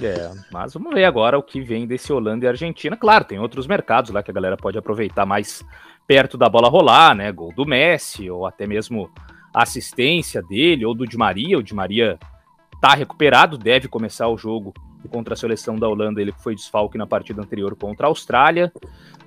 É, 0.00 0.30
mas 0.50 0.74
vamos 0.74 0.92
ver 0.92 1.04
agora 1.04 1.38
o 1.38 1.42
que 1.42 1.60
vem 1.60 1.86
desse 1.86 2.12
Holanda 2.12 2.44
e 2.44 2.48
Argentina. 2.48 2.96
Claro, 2.96 3.24
tem 3.24 3.38
outros 3.38 3.66
mercados 3.66 4.10
lá 4.10 4.22
que 4.22 4.30
a 4.30 4.34
galera 4.34 4.56
pode 4.56 4.76
aproveitar 4.76 5.24
mais 5.24 5.64
perto 6.06 6.36
da 6.36 6.48
bola 6.48 6.68
rolar, 6.68 7.14
né? 7.14 7.30
Gol 7.30 7.52
do 7.54 7.64
Messi, 7.64 8.28
ou 8.28 8.44
até 8.44 8.66
mesmo 8.66 9.10
assistência 9.52 10.42
dele, 10.42 10.84
ou 10.84 10.94
do 10.94 11.06
Di 11.06 11.16
Maria. 11.16 11.58
O 11.58 11.62
Di 11.62 11.74
Maria 11.74 12.18
tá 12.80 12.94
recuperado, 12.94 13.56
deve 13.56 13.86
começar 13.86 14.28
o 14.28 14.36
jogo 14.36 14.74
contra 15.08 15.34
a 15.34 15.36
seleção 15.36 15.76
da 15.76 15.88
Holanda. 15.88 16.20
Ele 16.20 16.32
foi 16.32 16.56
desfalque 16.56 16.98
na 16.98 17.06
partida 17.06 17.40
anterior 17.40 17.76
contra 17.76 18.06
a 18.06 18.10
Austrália. 18.10 18.72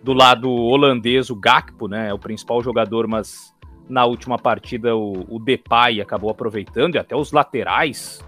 Do 0.03 0.12
lado 0.12 0.51
holandês, 0.51 1.29
o 1.29 1.36
Gakpo, 1.36 1.88
né? 1.88 2.09
É 2.09 2.13
o 2.13 2.19
principal 2.19 2.62
jogador, 2.62 3.07
mas 3.07 3.55
na 3.88 4.05
última 4.05 4.38
partida 4.38 4.97
o, 4.97 5.25
o 5.33 5.39
Depay 5.39 6.01
acabou 6.01 6.29
aproveitando 6.29 6.95
e 6.95 6.97
até 6.97 7.15
os 7.15 7.31
laterais 7.31 8.21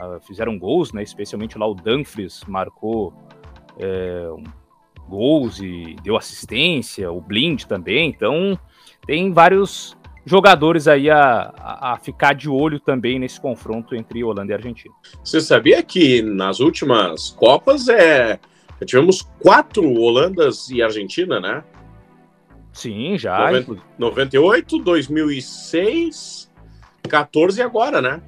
uh, 0.00 0.20
fizeram 0.20 0.58
gols, 0.58 0.92
né? 0.92 1.02
Especialmente 1.02 1.58
lá 1.58 1.66
o 1.66 1.74
Dumfries 1.74 2.42
marcou 2.46 3.12
é, 3.78 4.28
um, 4.30 4.44
gols 5.08 5.60
e 5.60 5.96
deu 6.02 6.16
assistência, 6.16 7.10
o 7.10 7.20
Blind 7.20 7.64
também. 7.64 8.08
Então 8.08 8.58
tem 9.06 9.32
vários 9.32 9.96
jogadores 10.24 10.88
aí 10.88 11.10
a, 11.10 11.52
a, 11.58 11.98
ficar 11.98 12.34
de 12.34 12.48
olho 12.48 12.80
também 12.80 13.18
nesse 13.18 13.40
confronto 13.40 13.94
entre 13.94 14.24
Holanda 14.24 14.52
e 14.52 14.54
Argentina. 14.54 14.94
Você 15.22 15.40
sabia 15.40 15.82
que 15.82 16.22
nas 16.22 16.60
últimas 16.60 17.30
Copas 17.30 17.88
é, 17.88 18.38
tivemos 18.84 19.22
quatro 19.40 19.92
Holandas 19.92 20.70
e 20.70 20.82
Argentina, 20.82 21.38
né? 21.40 21.62
Sim, 22.72 23.16
já. 23.16 23.38
90, 23.38 23.82
98, 23.98 24.78
2006, 24.78 26.50
14 27.08 27.60
e 27.60 27.62
agora, 27.62 28.00
né? 28.00 28.22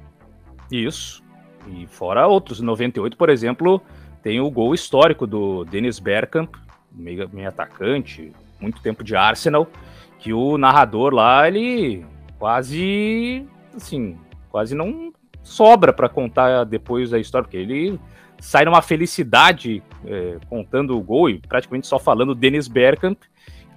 Isso. 0.71 1.26
E 1.67 1.87
fora 1.87 2.27
outros. 2.27 2.59
98, 2.59 3.17
por 3.17 3.29
exemplo, 3.29 3.81
tem 4.21 4.39
o 4.39 4.49
gol 4.49 4.73
histórico 4.73 5.27
do 5.27 5.65
Dennis 5.65 5.99
Bergkamp, 5.99 6.55
meio, 6.91 7.29
meio 7.31 7.49
atacante, 7.49 8.31
muito 8.59 8.81
tempo 8.81 9.03
de 9.03 9.15
Arsenal, 9.15 9.67
que 10.19 10.33
o 10.33 10.57
narrador 10.57 11.13
lá, 11.13 11.47
ele 11.47 12.05
quase, 12.39 13.45
assim, 13.75 14.17
quase 14.49 14.75
não 14.75 15.13
sobra 15.43 15.93
para 15.93 16.09
contar 16.09 16.63
depois 16.65 17.13
a 17.13 17.19
história, 17.19 17.45
porque 17.45 17.57
ele 17.57 17.99
sai 18.39 18.65
numa 18.65 18.81
felicidade 18.81 19.81
é, 20.05 20.37
contando 20.49 20.97
o 20.97 21.01
gol 21.01 21.29
e 21.29 21.39
praticamente 21.39 21.87
só 21.87 21.97
falando 21.97 22.35
Dennis 22.35 22.67
Bergkamp, 22.67 23.17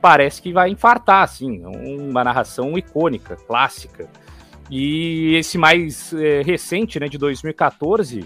parece 0.01 0.41
que 0.41 0.53
vai 0.53 0.71
infartar, 0.71 1.23
assim, 1.23 1.65
uma 1.65 2.25
narração 2.25 2.77
icônica, 2.77 3.37
clássica. 3.47 4.09
E 4.71 5.35
esse 5.35 5.59
mais 5.59 6.13
é, 6.13 6.43
recente, 6.43 7.01
né, 7.01 7.09
de 7.09 7.19
2014, 7.19 8.25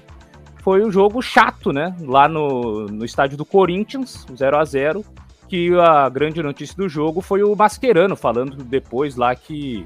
foi 0.62 0.84
um 0.84 0.90
jogo 0.90 1.22
chato, 1.22 1.72
né, 1.72 1.94
lá 2.00 2.28
no, 2.28 2.86
no 2.86 3.04
estádio 3.04 3.36
do 3.36 3.44
Corinthians, 3.44 4.26
0 4.36 4.58
a 4.58 4.64
0 4.64 5.04
que 5.48 5.70
a 5.78 6.08
grande 6.08 6.42
notícia 6.42 6.74
do 6.76 6.88
jogo 6.88 7.20
foi 7.20 7.42
o 7.42 7.54
Mascherano 7.54 8.16
falando 8.16 8.64
depois 8.64 9.14
lá 9.14 9.34
que 9.34 9.84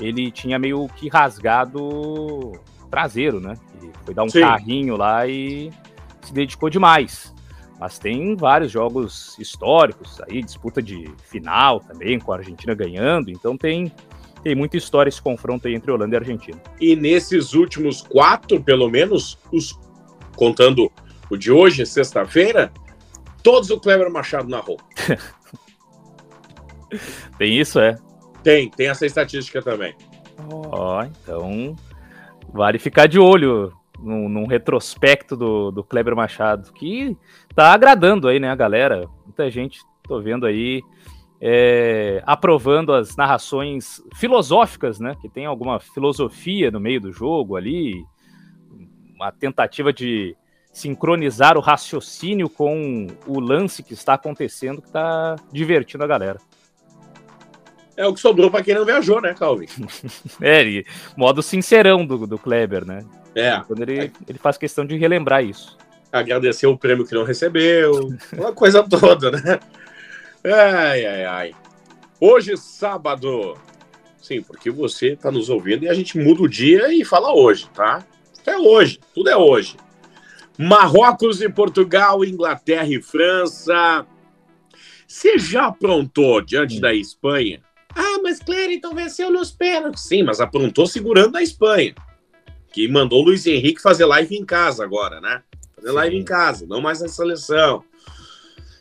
ele 0.00 0.30
tinha 0.30 0.58
meio 0.58 0.88
que 0.96 1.08
rasgado 1.08 2.52
traseiro, 2.90 3.40
né? 3.40 3.54
foi 4.04 4.14
dar 4.14 4.24
um 4.24 4.28
Sim. 4.28 4.40
carrinho 4.40 4.96
lá 4.96 5.26
e 5.26 5.70
se 6.22 6.32
dedicou 6.32 6.70
demais. 6.70 7.34
Mas 7.78 7.98
tem 7.98 8.34
vários 8.36 8.72
jogos 8.72 9.38
históricos 9.38 10.20
aí, 10.22 10.42
disputa 10.42 10.80
de 10.80 11.10
final 11.24 11.80
também, 11.80 12.18
com 12.18 12.32
a 12.32 12.36
Argentina 12.36 12.74
ganhando. 12.74 13.30
Então 13.30 13.56
tem, 13.56 13.92
tem 14.46 14.54
muita 14.54 14.76
história 14.76 15.08
esse 15.08 15.20
confronto 15.20 15.66
aí 15.66 15.74
entre 15.74 15.90
Holanda 15.90 16.14
e 16.14 16.18
Argentina. 16.20 16.62
E 16.80 16.94
nesses 16.94 17.52
últimos 17.52 18.00
quatro, 18.00 18.62
pelo 18.62 18.88
menos, 18.88 19.36
os 19.50 19.76
contando 20.36 20.88
o 21.28 21.36
de 21.36 21.50
hoje, 21.50 21.84
sexta-feira, 21.84 22.70
todos 23.42 23.70
o 23.70 23.80
Kleber 23.80 24.08
Machado 24.08 24.48
narrou. 24.48 24.78
tem 27.36 27.58
isso, 27.58 27.80
é? 27.80 27.96
Tem, 28.44 28.70
tem 28.70 28.86
essa 28.86 29.04
estatística 29.04 29.60
também. 29.60 29.96
Ó, 30.48 31.00
oh, 31.00 31.02
então 31.02 31.74
vale 32.48 32.78
ficar 32.78 33.08
de 33.08 33.18
olho 33.18 33.72
num, 33.98 34.28
num, 34.28 34.46
retrospecto 34.46 35.36
do, 35.36 35.72
do 35.72 35.82
Kleber 35.82 36.14
Machado, 36.14 36.72
que 36.72 37.16
tá 37.52 37.72
agradando 37.72 38.28
aí, 38.28 38.38
né, 38.38 38.48
a 38.48 38.54
galera. 38.54 39.08
Muita 39.24 39.50
gente, 39.50 39.80
tô 40.04 40.20
vendo 40.20 40.46
aí, 40.46 40.82
é, 41.40 42.22
aprovando 42.26 42.92
as 42.92 43.16
narrações 43.16 44.02
filosóficas, 44.14 44.98
né, 44.98 45.16
que 45.20 45.28
tem 45.28 45.46
alguma 45.46 45.78
filosofia 45.78 46.70
no 46.70 46.80
meio 46.80 47.00
do 47.00 47.12
jogo 47.12 47.56
ali, 47.56 48.04
uma 49.14 49.30
tentativa 49.32 49.92
de 49.92 50.36
sincronizar 50.72 51.56
o 51.56 51.60
raciocínio 51.60 52.50
com 52.50 53.06
o 53.26 53.40
lance 53.40 53.82
que 53.82 53.94
está 53.94 54.14
acontecendo, 54.14 54.82
que 54.82 54.88
está 54.88 55.36
divertindo 55.50 56.04
a 56.04 56.06
galera. 56.06 56.38
É 57.96 58.06
o 58.06 58.12
que 58.12 58.20
sobrou 58.20 58.50
para 58.50 58.62
quem 58.62 58.74
não 58.74 58.84
viajou, 58.84 59.22
né, 59.22 59.32
Calvin? 59.32 59.66
é, 60.40 60.60
ele, 60.60 60.86
modo 61.16 61.42
sincerão 61.42 62.04
do, 62.04 62.26
do 62.26 62.38
Kleber, 62.38 62.84
né? 62.84 63.02
É. 63.34 63.58
Quando 63.66 63.82
ele, 63.82 64.12
ele 64.28 64.38
faz 64.38 64.58
questão 64.58 64.84
de 64.84 64.96
relembrar 64.98 65.42
isso. 65.42 65.78
Agradecer 66.12 66.66
o 66.66 66.76
prêmio 66.76 67.06
que 67.06 67.14
não 67.14 67.24
recebeu, 67.24 68.10
uma 68.34 68.52
coisa 68.52 68.82
toda, 68.82 69.30
né? 69.30 69.58
Ai, 70.46 71.04
ai, 71.04 71.24
ai. 71.24 71.54
Hoje, 72.20 72.56
sábado. 72.56 73.58
Sim, 74.22 74.42
porque 74.42 74.70
você 74.70 75.14
está 75.14 75.30
nos 75.30 75.48
ouvindo 75.48 75.84
e 75.84 75.88
a 75.88 75.94
gente 75.94 76.16
muda 76.16 76.42
o 76.42 76.48
dia 76.48 76.92
e 76.94 77.04
fala 77.04 77.34
hoje, 77.34 77.68
tá? 77.74 78.06
É 78.46 78.56
hoje, 78.56 79.00
tudo 79.12 79.28
é 79.28 79.36
hoje. 79.36 79.76
Marrocos 80.56 81.42
e 81.42 81.48
Portugal, 81.48 82.24
Inglaterra 82.24 82.86
e 82.88 83.02
França. 83.02 84.06
Você 85.06 85.36
já 85.36 85.66
aprontou 85.66 86.40
diante 86.40 86.80
da 86.80 86.94
Espanha? 86.94 87.60
Ah, 87.94 88.20
mas 88.22 88.38
Clériton 88.38 88.94
venceu 88.94 89.32
nos 89.32 89.50
pênaltis. 89.50 90.04
Sim, 90.04 90.22
mas 90.22 90.40
aprontou 90.40 90.86
segurando 90.86 91.36
a 91.36 91.42
Espanha. 91.42 91.94
Que 92.72 92.86
mandou 92.86 93.20
o 93.22 93.24
Luiz 93.24 93.46
Henrique 93.46 93.82
fazer 93.82 94.04
live 94.04 94.36
em 94.36 94.44
casa 94.44 94.84
agora, 94.84 95.20
né? 95.20 95.42
Fazer 95.74 95.88
Sim. 95.88 95.94
live 95.94 96.16
em 96.16 96.24
casa, 96.24 96.66
não 96.66 96.80
mais 96.80 97.00
na 97.00 97.08
seleção. 97.08 97.82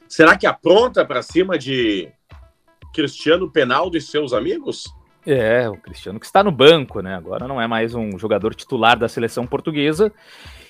Será 0.08 0.38
que 0.38 0.46
apronta 0.46 1.06
para 1.06 1.22
cima 1.22 1.58
de 1.58 2.10
Cristiano 2.94 3.52
Penaldo 3.52 3.98
e 3.98 4.02
seus 4.02 4.34
amigos? 4.34 4.86
É, 5.26 5.68
o 5.68 5.76
Cristiano 5.76 6.20
que 6.20 6.26
está 6.26 6.44
no 6.44 6.52
banco, 6.52 7.02
né? 7.02 7.16
Agora 7.16 7.48
não 7.48 7.60
é 7.60 7.68
mais 7.68 7.96
um 7.96 8.18
jogador 8.18 8.54
titular 8.54 8.98
da 8.98 9.10
seleção 9.10 9.48
portuguesa. 9.48 10.14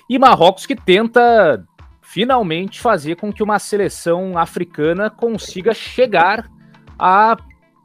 E 0.08 0.18
Marrocos 0.18 0.64
que 0.64 0.74
tenta 0.74 1.62
finalmente 2.00 2.80
fazer 2.80 3.16
com 3.16 3.32
que 3.32 3.42
uma 3.42 3.58
seleção 3.58 4.38
africana 4.38 5.10
consiga 5.10 5.74
chegar 5.74 6.48
à 6.98 7.36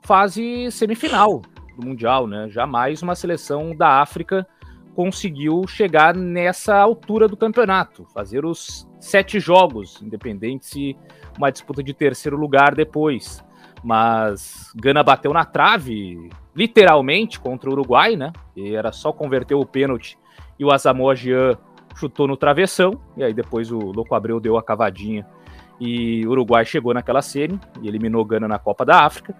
fase 0.03 0.71
semifinal 0.71 1.41
do 1.75 1.85
Mundial, 1.85 2.27
né? 2.27 2.47
Jamais 2.49 3.01
uma 3.01 3.15
seleção 3.15 3.75
da 3.75 4.01
África 4.01 4.47
conseguiu 4.95 5.65
chegar 5.67 6.15
nessa 6.15 6.77
altura 6.77 7.27
do 7.27 7.35
campeonato, 7.35 8.05
fazer 8.13 8.45
os 8.45 8.87
sete 9.01 9.39
jogos, 9.39 10.01
independente 10.01 10.65
se 10.65 10.97
uma 11.37 11.51
disputa 11.51 11.83
de 11.83 11.93
terceiro 11.93 12.37
lugar 12.37 12.73
depois. 12.75 13.43
Mas 13.83 14.71
Gana 14.75 15.03
bateu 15.03 15.33
na 15.33 15.43
trave, 15.43 16.29
literalmente, 16.55 17.39
contra 17.39 17.69
o 17.69 17.73
Uruguai, 17.73 18.15
né? 18.15 18.31
E 18.55 18.75
era 18.75 18.91
só 18.91 19.11
converter 19.11 19.55
o 19.55 19.65
pênalti 19.65 20.17
e 20.59 20.63
o 20.63 20.71
Asamoah 20.71 21.15
Gyan 21.15 21.57
chutou 21.95 22.27
no 22.27 22.37
travessão, 22.37 23.01
e 23.17 23.23
aí 23.23 23.33
depois 23.33 23.71
o 23.71 23.79
Louco 23.79 24.13
Abreu 24.13 24.39
deu 24.39 24.57
a 24.57 24.63
cavadinha 24.63 25.25
e 25.79 26.25
o 26.27 26.29
Uruguai 26.29 26.63
chegou 26.63 26.93
naquela 26.93 27.21
série 27.21 27.59
e 27.81 27.87
eliminou 27.87 28.23
Gana 28.23 28.47
na 28.47 28.59
Copa 28.59 28.85
da 28.85 29.03
África. 29.03 29.35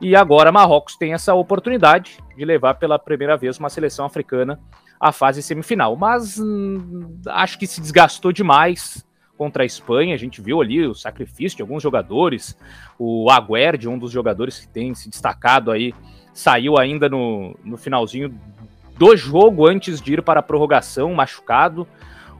E 0.00 0.16
agora 0.16 0.50
Marrocos 0.50 0.96
tem 0.96 1.12
essa 1.12 1.34
oportunidade 1.34 2.18
de 2.34 2.44
levar 2.44 2.74
pela 2.74 2.98
primeira 2.98 3.36
vez 3.36 3.58
uma 3.58 3.68
seleção 3.68 4.06
africana 4.06 4.58
à 5.02 5.10
fase 5.10 5.42
semifinal. 5.42 5.96
Mas 5.96 6.38
hum, 6.38 7.18
acho 7.26 7.58
que 7.58 7.66
se 7.66 7.80
desgastou 7.80 8.30
demais 8.30 9.04
contra 9.36 9.64
a 9.64 9.66
Espanha. 9.66 10.14
A 10.14 10.18
gente 10.18 10.40
viu 10.40 10.62
ali 10.62 10.86
o 10.86 10.94
sacrifício 10.94 11.56
de 11.56 11.62
alguns 11.62 11.82
jogadores. 11.82 12.56
O 12.96 13.28
Aguerd, 13.28 13.88
um 13.88 13.98
dos 13.98 14.12
jogadores 14.12 14.60
que 14.60 14.68
tem 14.68 14.94
se 14.94 15.10
destacado 15.10 15.72
aí, 15.72 15.92
saiu 16.32 16.78
ainda 16.78 17.08
no, 17.08 17.58
no 17.64 17.76
finalzinho 17.76 18.32
do 18.96 19.16
jogo 19.16 19.66
antes 19.66 20.00
de 20.00 20.12
ir 20.12 20.22
para 20.22 20.38
a 20.38 20.42
prorrogação, 20.42 21.12
machucado. 21.12 21.84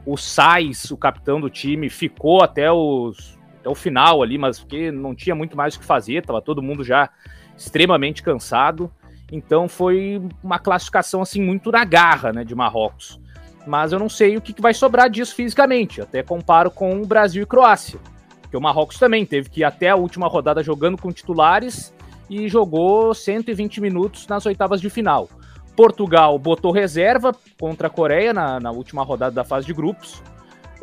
O 0.05 0.15
Sais, 0.15 0.89
o 0.89 0.95
capitão 0.95 1.41
do 1.41 1.49
time, 1.49 1.89
ficou 1.89 2.41
até, 2.41 2.71
os, 2.71 3.37
até 3.59 3.67
o 3.67 3.75
final 3.75 4.23
ali, 4.23 4.37
mas 4.37 4.59
porque 4.59 4.89
não 4.89 5.13
tinha 5.13 5.35
muito 5.35 5.57
mais 5.57 5.75
o 5.75 5.79
que 5.79 5.85
fazer, 5.85 6.19
estava 6.19 6.41
todo 6.41 6.61
mundo 6.61 6.81
já 6.81 7.09
extremamente 7.57 8.23
cansado. 8.23 8.89
Então 9.31 9.67
foi 9.67 10.21
uma 10.43 10.59
classificação 10.59 11.21
assim 11.21 11.41
muito 11.41 11.71
na 11.71 11.83
garra, 11.83 12.31
né, 12.31 12.43
de 12.43 12.53
Marrocos. 12.53 13.19
Mas 13.65 13.91
eu 13.91 13.99
não 13.99 14.09
sei 14.09 14.37
o 14.37 14.41
que, 14.41 14.61
vai 14.61 14.73
sobrar 14.73 15.09
disso 15.09 15.35
fisicamente. 15.35 16.01
Até 16.01 16.21
comparo 16.21 16.69
com 16.69 17.01
o 17.01 17.05
Brasil 17.05 17.43
e 17.43 17.45
Croácia, 17.45 17.99
porque 18.41 18.57
o 18.57 18.61
Marrocos 18.61 18.99
também 18.99 19.25
teve 19.25 19.49
que 19.49 19.61
ir 19.61 19.63
até 19.63 19.89
a 19.89 19.95
última 19.95 20.27
rodada 20.27 20.61
jogando 20.61 20.97
com 20.97 21.11
titulares 21.11 21.93
e 22.29 22.47
jogou 22.47 23.13
120 23.13 23.81
minutos 23.81 24.27
nas 24.27 24.45
oitavas 24.45 24.81
de 24.81 24.89
final. 24.89 25.29
Portugal 25.75 26.37
botou 26.37 26.71
reserva 26.71 27.35
contra 27.59 27.87
a 27.87 27.89
Coreia 27.89 28.33
na, 28.33 28.59
na 28.59 28.71
última 28.71 29.03
rodada 29.03 29.33
da 29.33 29.43
fase 29.43 29.65
de 29.65 29.73
grupos. 29.73 30.21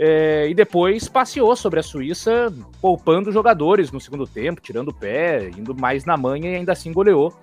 É, 0.02 0.48
e 0.48 0.54
depois 0.54 1.08
passeou 1.08 1.54
sobre 1.54 1.78
a 1.78 1.82
Suíça, 1.82 2.52
poupando 2.80 3.30
jogadores 3.30 3.92
no 3.92 4.00
segundo 4.00 4.26
tempo, 4.26 4.60
tirando 4.60 4.88
o 4.88 4.94
pé, 4.94 5.50
indo 5.50 5.74
mais 5.74 6.06
na 6.06 6.16
manha 6.16 6.50
e 6.50 6.56
ainda 6.56 6.72
assim 6.72 6.90
goleou 6.90 7.36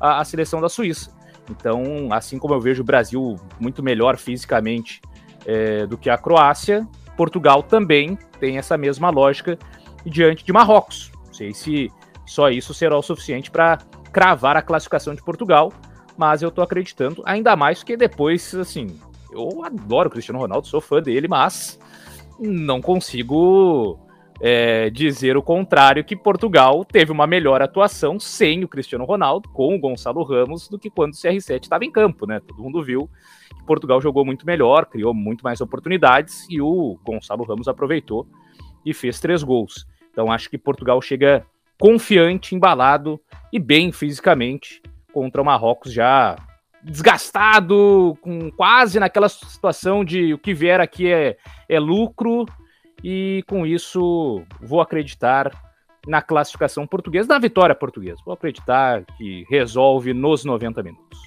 a, 0.00 0.20
a 0.20 0.24
seleção 0.24 0.60
da 0.60 0.68
Suíça. 0.68 1.12
Então, 1.50 2.08
assim 2.12 2.38
como 2.38 2.54
eu 2.54 2.60
vejo 2.60 2.82
o 2.82 2.84
Brasil 2.84 3.36
muito 3.58 3.82
melhor 3.82 4.16
fisicamente 4.16 5.00
é, 5.44 5.86
do 5.86 5.98
que 5.98 6.08
a 6.08 6.16
Croácia, 6.16 6.86
Portugal 7.16 7.62
também 7.62 8.16
tem 8.38 8.56
essa 8.56 8.78
mesma 8.78 9.10
lógica 9.10 9.58
diante 10.04 10.44
de 10.44 10.52
Marrocos. 10.52 11.10
Não 11.26 11.34
sei 11.34 11.52
se 11.52 11.92
só 12.24 12.48
isso 12.48 12.72
será 12.72 12.96
o 12.96 13.02
suficiente 13.02 13.50
para 13.50 13.78
cravar 14.12 14.56
a 14.56 14.62
classificação 14.62 15.14
de 15.14 15.22
Portugal, 15.22 15.72
mas 16.16 16.42
eu 16.42 16.48
estou 16.48 16.62
acreditando, 16.62 17.22
ainda 17.24 17.56
mais 17.56 17.82
que 17.82 17.96
depois, 17.96 18.54
assim, 18.54 18.98
eu 19.32 19.64
adoro 19.64 20.08
o 20.08 20.12
Cristiano 20.12 20.38
Ronaldo, 20.38 20.66
sou 20.66 20.80
fã 20.80 21.02
dele, 21.02 21.28
mas 21.28 21.78
não 22.38 22.80
consigo 22.80 23.98
é, 24.40 24.88
dizer 24.88 25.36
o 25.36 25.42
contrário, 25.42 26.02
que 26.02 26.16
Portugal 26.16 26.84
teve 26.84 27.12
uma 27.12 27.26
melhor 27.26 27.60
atuação 27.60 28.18
sem 28.18 28.64
o 28.64 28.68
Cristiano 28.68 29.04
Ronaldo, 29.04 29.48
com 29.50 29.74
o 29.74 29.78
Gonçalo 29.78 30.22
Ramos, 30.22 30.68
do 30.68 30.78
que 30.78 30.88
quando 30.88 31.12
o 31.12 31.16
CR7 31.16 31.62
estava 31.62 31.84
em 31.84 31.90
campo, 31.90 32.26
né? 32.26 32.40
Todo 32.40 32.62
mundo 32.62 32.82
viu 32.82 33.08
que 33.54 33.64
Portugal 33.64 34.00
jogou 34.00 34.24
muito 34.24 34.46
melhor, 34.46 34.86
criou 34.86 35.12
muito 35.12 35.42
mais 35.42 35.60
oportunidades 35.60 36.46
e 36.48 36.60
o 36.60 36.98
Gonçalo 37.04 37.44
Ramos 37.44 37.68
aproveitou 37.68 38.26
e 38.84 38.94
fez 38.94 39.20
três 39.20 39.42
gols. 39.42 39.86
Então 40.10 40.32
acho 40.32 40.48
que 40.48 40.56
Portugal 40.56 41.00
chega 41.02 41.44
confiante, 41.78 42.54
embalado 42.54 43.20
e 43.52 43.58
bem 43.58 43.92
fisicamente 43.92 44.82
contra 45.12 45.42
o 45.42 45.44
Marrocos 45.44 45.92
já 45.92 46.36
desgastado, 46.82 48.16
com 48.22 48.50
quase 48.50 48.98
naquela 48.98 49.28
situação 49.28 50.04
de 50.04 50.32
o 50.32 50.38
que 50.38 50.54
vier 50.54 50.80
aqui 50.80 51.12
é, 51.12 51.36
é 51.68 51.78
lucro, 51.78 52.46
e 53.02 53.42
com 53.46 53.66
isso 53.66 54.42
vou 54.60 54.80
acreditar 54.80 55.50
na 56.06 56.22
classificação 56.22 56.86
portuguesa, 56.86 57.28
na 57.28 57.38
vitória 57.38 57.74
portuguesa. 57.74 58.20
Vou 58.24 58.34
acreditar 58.34 59.04
que 59.16 59.44
resolve 59.48 60.14
nos 60.14 60.44
90 60.44 60.82
minutos. 60.82 61.18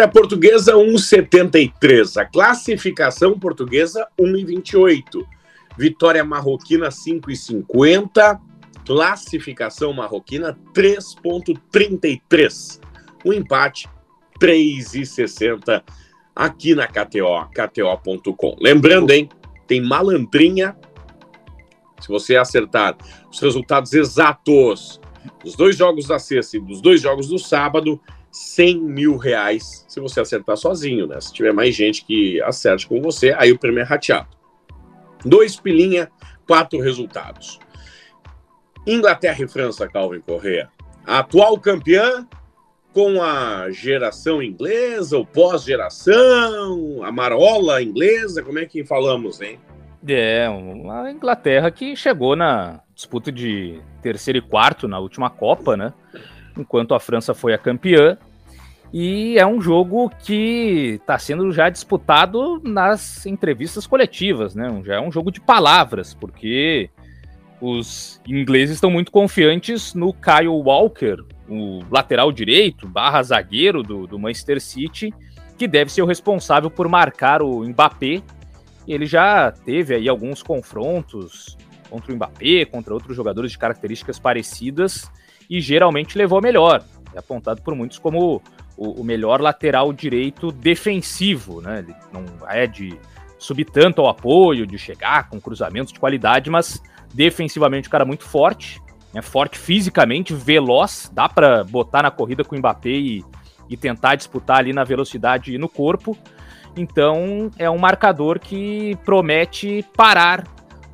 A 0.00 0.06
portuguesa 0.06 0.74
1,73. 0.74 2.20
A 2.20 2.24
classificação 2.24 3.36
portuguesa 3.36 4.06
1,28. 4.18 5.26
Vitória 5.76 6.24
marroquina 6.24 6.88
5,50. 6.88 8.40
Classificação 8.86 9.92
marroquina 9.92 10.56
3,33. 10.72 12.80
O 13.24 13.32
empate 13.32 13.88
3,60 14.40 15.82
aqui 16.34 16.74
na 16.76 16.86
KTO, 16.86 17.48
KTO.com. 17.52 18.56
Lembrando, 18.60 19.10
hein? 19.10 19.28
Tem 19.68 19.80
malandrinha. 19.80 20.76
Se 22.00 22.08
você 22.08 22.36
acertar 22.36 22.96
os 23.30 23.38
resultados 23.38 23.92
exatos 23.92 25.00
dos 25.44 25.54
dois 25.54 25.76
jogos 25.76 26.06
da 26.06 26.18
sexta 26.18 26.56
e 26.56 26.60
dos 26.60 26.80
dois 26.80 27.00
jogos 27.00 27.28
do 27.28 27.38
sábado, 27.38 28.00
100 28.30 28.80
mil 28.80 29.16
reais 29.16 29.84
se 29.88 30.00
você 30.00 30.20
acertar 30.20 30.56
sozinho, 30.56 31.06
né? 31.06 31.20
Se 31.20 31.32
tiver 31.32 31.52
mais 31.52 31.74
gente 31.74 32.04
que 32.04 32.40
acerte 32.42 32.86
com 32.86 33.00
você, 33.00 33.34
aí 33.36 33.52
o 33.52 33.58
prêmio 33.58 33.80
é 33.80 33.84
rateado. 33.84 34.28
Dois 35.24 35.56
pilinha, 35.56 36.10
quatro 36.46 36.80
resultados. 36.80 37.58
Inglaterra 38.86 39.44
e 39.44 39.48
França, 39.48 39.88
Calvin 39.88 40.20
Correa. 40.20 40.70
A 41.04 41.18
atual 41.18 41.58
campeã 41.58 42.26
com 42.92 43.22
a 43.22 43.70
geração 43.70 44.42
inglesa, 44.42 45.16
ou 45.16 45.24
pós-geração, 45.24 47.02
a 47.02 47.12
marola 47.12 47.82
inglesa, 47.82 48.42
como 48.42 48.58
é 48.58 48.66
que 48.66 48.84
falamos, 48.84 49.40
hein? 49.40 49.58
É, 50.06 50.48
uma 50.48 51.10
Inglaterra 51.10 51.70
que 51.70 51.94
chegou 51.94 52.34
na 52.34 52.80
disputa 52.94 53.30
de 53.30 53.80
terceiro 54.02 54.38
e 54.38 54.42
quarto 54.42 54.88
na 54.88 54.98
última 54.98 55.28
Copa, 55.28 55.76
né? 55.76 55.92
Enquanto 56.56 56.94
a 56.94 57.00
França 57.00 57.34
foi 57.34 57.52
a 57.52 57.58
campeã. 57.58 58.16
E 58.92 59.38
é 59.38 59.46
um 59.46 59.60
jogo 59.60 60.10
que 60.24 60.98
está 61.00 61.18
sendo 61.18 61.52
já 61.52 61.68
disputado 61.68 62.60
nas 62.64 63.26
entrevistas 63.26 63.86
coletivas, 63.86 64.54
né? 64.54 64.80
Já 64.84 64.94
é 64.94 65.00
um 65.00 65.12
jogo 65.12 65.30
de 65.30 65.40
palavras, 65.40 66.14
porque 66.14 66.88
os 67.60 68.20
ingleses 68.26 68.76
estão 68.76 68.90
muito 68.90 69.12
confiantes 69.12 69.94
no 69.94 70.14
Kyle 70.14 70.48
Walker, 70.48 71.18
o 71.48 71.82
lateral 71.90 72.30
direito, 72.30 72.86
barra 72.86 73.22
zagueiro 73.22 73.82
do, 73.82 74.06
do 74.06 74.18
Manchester 74.18 74.60
City, 74.60 75.12
que 75.56 75.66
deve 75.66 75.90
ser 75.90 76.02
o 76.02 76.06
responsável 76.06 76.70
por 76.70 76.88
marcar 76.88 77.42
o 77.42 77.64
Mbappé. 77.64 78.22
Ele 78.86 79.06
já 79.06 79.50
teve 79.50 79.94
aí 79.94 80.08
alguns 80.08 80.42
confrontos 80.42 81.56
contra 81.90 82.12
o 82.12 82.16
Mbappé, 82.16 82.64
contra 82.66 82.94
outros 82.94 83.16
jogadores 83.16 83.50
de 83.50 83.58
características 83.58 84.18
parecidas, 84.18 85.10
e 85.48 85.60
geralmente 85.60 86.16
levou 86.16 86.38
a 86.38 86.42
melhor. 86.42 86.84
É 87.14 87.18
apontado 87.18 87.62
por 87.62 87.74
muitos 87.74 87.98
como 87.98 88.42
o, 88.76 89.00
o 89.00 89.04
melhor 89.04 89.40
lateral 89.40 89.92
direito 89.92 90.52
defensivo, 90.52 91.60
né? 91.60 91.80
Ele 91.80 91.94
não 92.12 92.24
é 92.48 92.66
de 92.66 92.98
subir 93.38 93.64
tanto 93.64 94.02
ao 94.02 94.08
apoio, 94.08 94.66
de 94.66 94.78
chegar 94.78 95.28
com 95.28 95.40
cruzamentos 95.40 95.92
de 95.92 95.98
qualidade, 95.98 96.50
mas 96.50 96.82
defensivamente 97.14 97.88
o 97.88 97.90
cara 97.90 98.04
muito 98.04 98.24
forte 98.24 98.80
é 99.14 99.22
forte 99.22 99.58
fisicamente, 99.58 100.34
veloz, 100.34 101.10
dá 101.12 101.28
para 101.28 101.64
botar 101.64 102.02
na 102.02 102.10
corrida 102.10 102.44
com 102.44 102.54
o 102.54 102.58
Mbappé 102.58 102.90
e, 102.90 103.24
e 103.68 103.76
tentar 103.76 104.16
disputar 104.16 104.58
ali 104.58 104.72
na 104.72 104.84
velocidade 104.84 105.54
e 105.54 105.58
no 105.58 105.68
corpo. 105.68 106.16
Então 106.76 107.50
é 107.58 107.68
um 107.70 107.78
marcador 107.78 108.38
que 108.38 108.96
promete 109.04 109.84
parar 109.96 110.46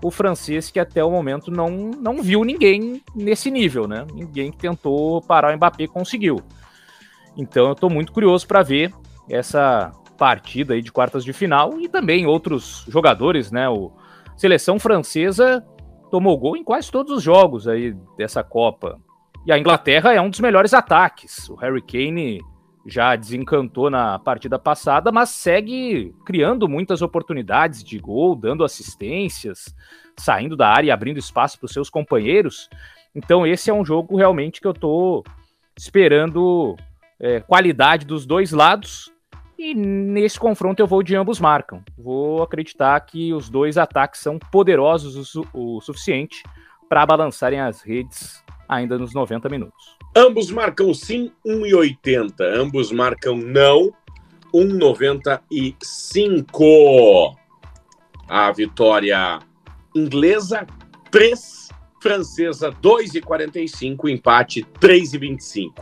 o 0.02 0.10
francês 0.10 0.70
que 0.70 0.78
até 0.78 1.02
o 1.02 1.10
momento 1.10 1.50
não, 1.50 1.70
não 1.70 2.22
viu 2.22 2.44
ninguém 2.44 3.02
nesse 3.14 3.50
nível, 3.50 3.88
né? 3.88 4.06
Ninguém 4.12 4.50
que 4.50 4.58
tentou 4.58 5.20
parar 5.22 5.52
o 5.52 5.56
Mbappé 5.56 5.86
conseguiu. 5.86 6.40
Então 7.36 7.66
eu 7.66 7.72
estou 7.72 7.90
muito 7.90 8.12
curioso 8.12 8.46
para 8.46 8.62
ver 8.62 8.92
essa 9.28 9.92
partida 10.16 10.74
aí 10.74 10.82
de 10.82 10.92
quartas 10.92 11.24
de 11.24 11.32
final 11.32 11.80
e 11.80 11.88
também 11.88 12.26
outros 12.26 12.84
jogadores, 12.88 13.50
né? 13.50 13.68
O 13.68 13.90
seleção 14.36 14.78
francesa 14.78 15.64
tomou 16.14 16.38
gol 16.38 16.56
em 16.56 16.62
quase 16.62 16.92
todos 16.92 17.12
os 17.12 17.24
jogos 17.24 17.66
aí 17.66 17.92
dessa 18.16 18.44
Copa. 18.44 19.00
E 19.44 19.50
a 19.50 19.58
Inglaterra 19.58 20.14
é 20.14 20.20
um 20.20 20.30
dos 20.30 20.38
melhores 20.38 20.72
ataques. 20.72 21.48
O 21.48 21.56
Harry 21.56 21.82
Kane 21.82 22.40
já 22.86 23.16
desencantou 23.16 23.90
na 23.90 24.16
partida 24.20 24.56
passada, 24.56 25.10
mas 25.10 25.30
segue 25.30 26.14
criando 26.24 26.68
muitas 26.68 27.02
oportunidades 27.02 27.82
de 27.82 27.98
gol, 27.98 28.36
dando 28.36 28.62
assistências, 28.62 29.74
saindo 30.16 30.56
da 30.56 30.68
área 30.68 30.86
e 30.86 30.90
abrindo 30.92 31.18
espaço 31.18 31.58
para 31.58 31.66
os 31.66 31.72
seus 31.72 31.90
companheiros. 31.90 32.70
Então 33.12 33.44
esse 33.44 33.68
é 33.68 33.74
um 33.74 33.84
jogo 33.84 34.16
realmente 34.16 34.60
que 34.60 34.68
eu 34.68 34.72
estou 34.72 35.24
esperando 35.76 36.76
é, 37.18 37.40
qualidade 37.40 38.06
dos 38.06 38.24
dois 38.24 38.52
lados 38.52 39.12
e 39.64 39.74
nesse 39.74 40.38
confronto 40.38 40.82
eu 40.82 40.86
vou 40.86 41.02
de 41.02 41.16
ambos 41.16 41.40
marcam. 41.40 41.82
Vou 41.96 42.42
acreditar 42.42 43.00
que 43.00 43.32
os 43.32 43.48
dois 43.48 43.78
ataques 43.78 44.20
são 44.20 44.38
poderosos 44.38 45.34
o, 45.34 45.46
o 45.54 45.80
suficiente 45.80 46.42
para 46.86 47.06
balançarem 47.06 47.60
as 47.60 47.80
redes 47.80 48.44
ainda 48.68 48.98
nos 48.98 49.14
90 49.14 49.48
minutos. 49.48 49.96
Ambos 50.14 50.50
marcam 50.50 50.92
sim 50.92 51.32
1,80. 51.46 52.34
Ambos 52.58 52.92
marcam 52.92 53.38
não 53.38 53.90
1,95. 54.52 57.34
A 58.28 58.52
vitória 58.52 59.38
inglesa 59.96 60.66
3, 61.10 61.70
francesa 62.02 62.70
2,45, 62.70 64.10
empate 64.10 64.62
3,25. 64.78 65.72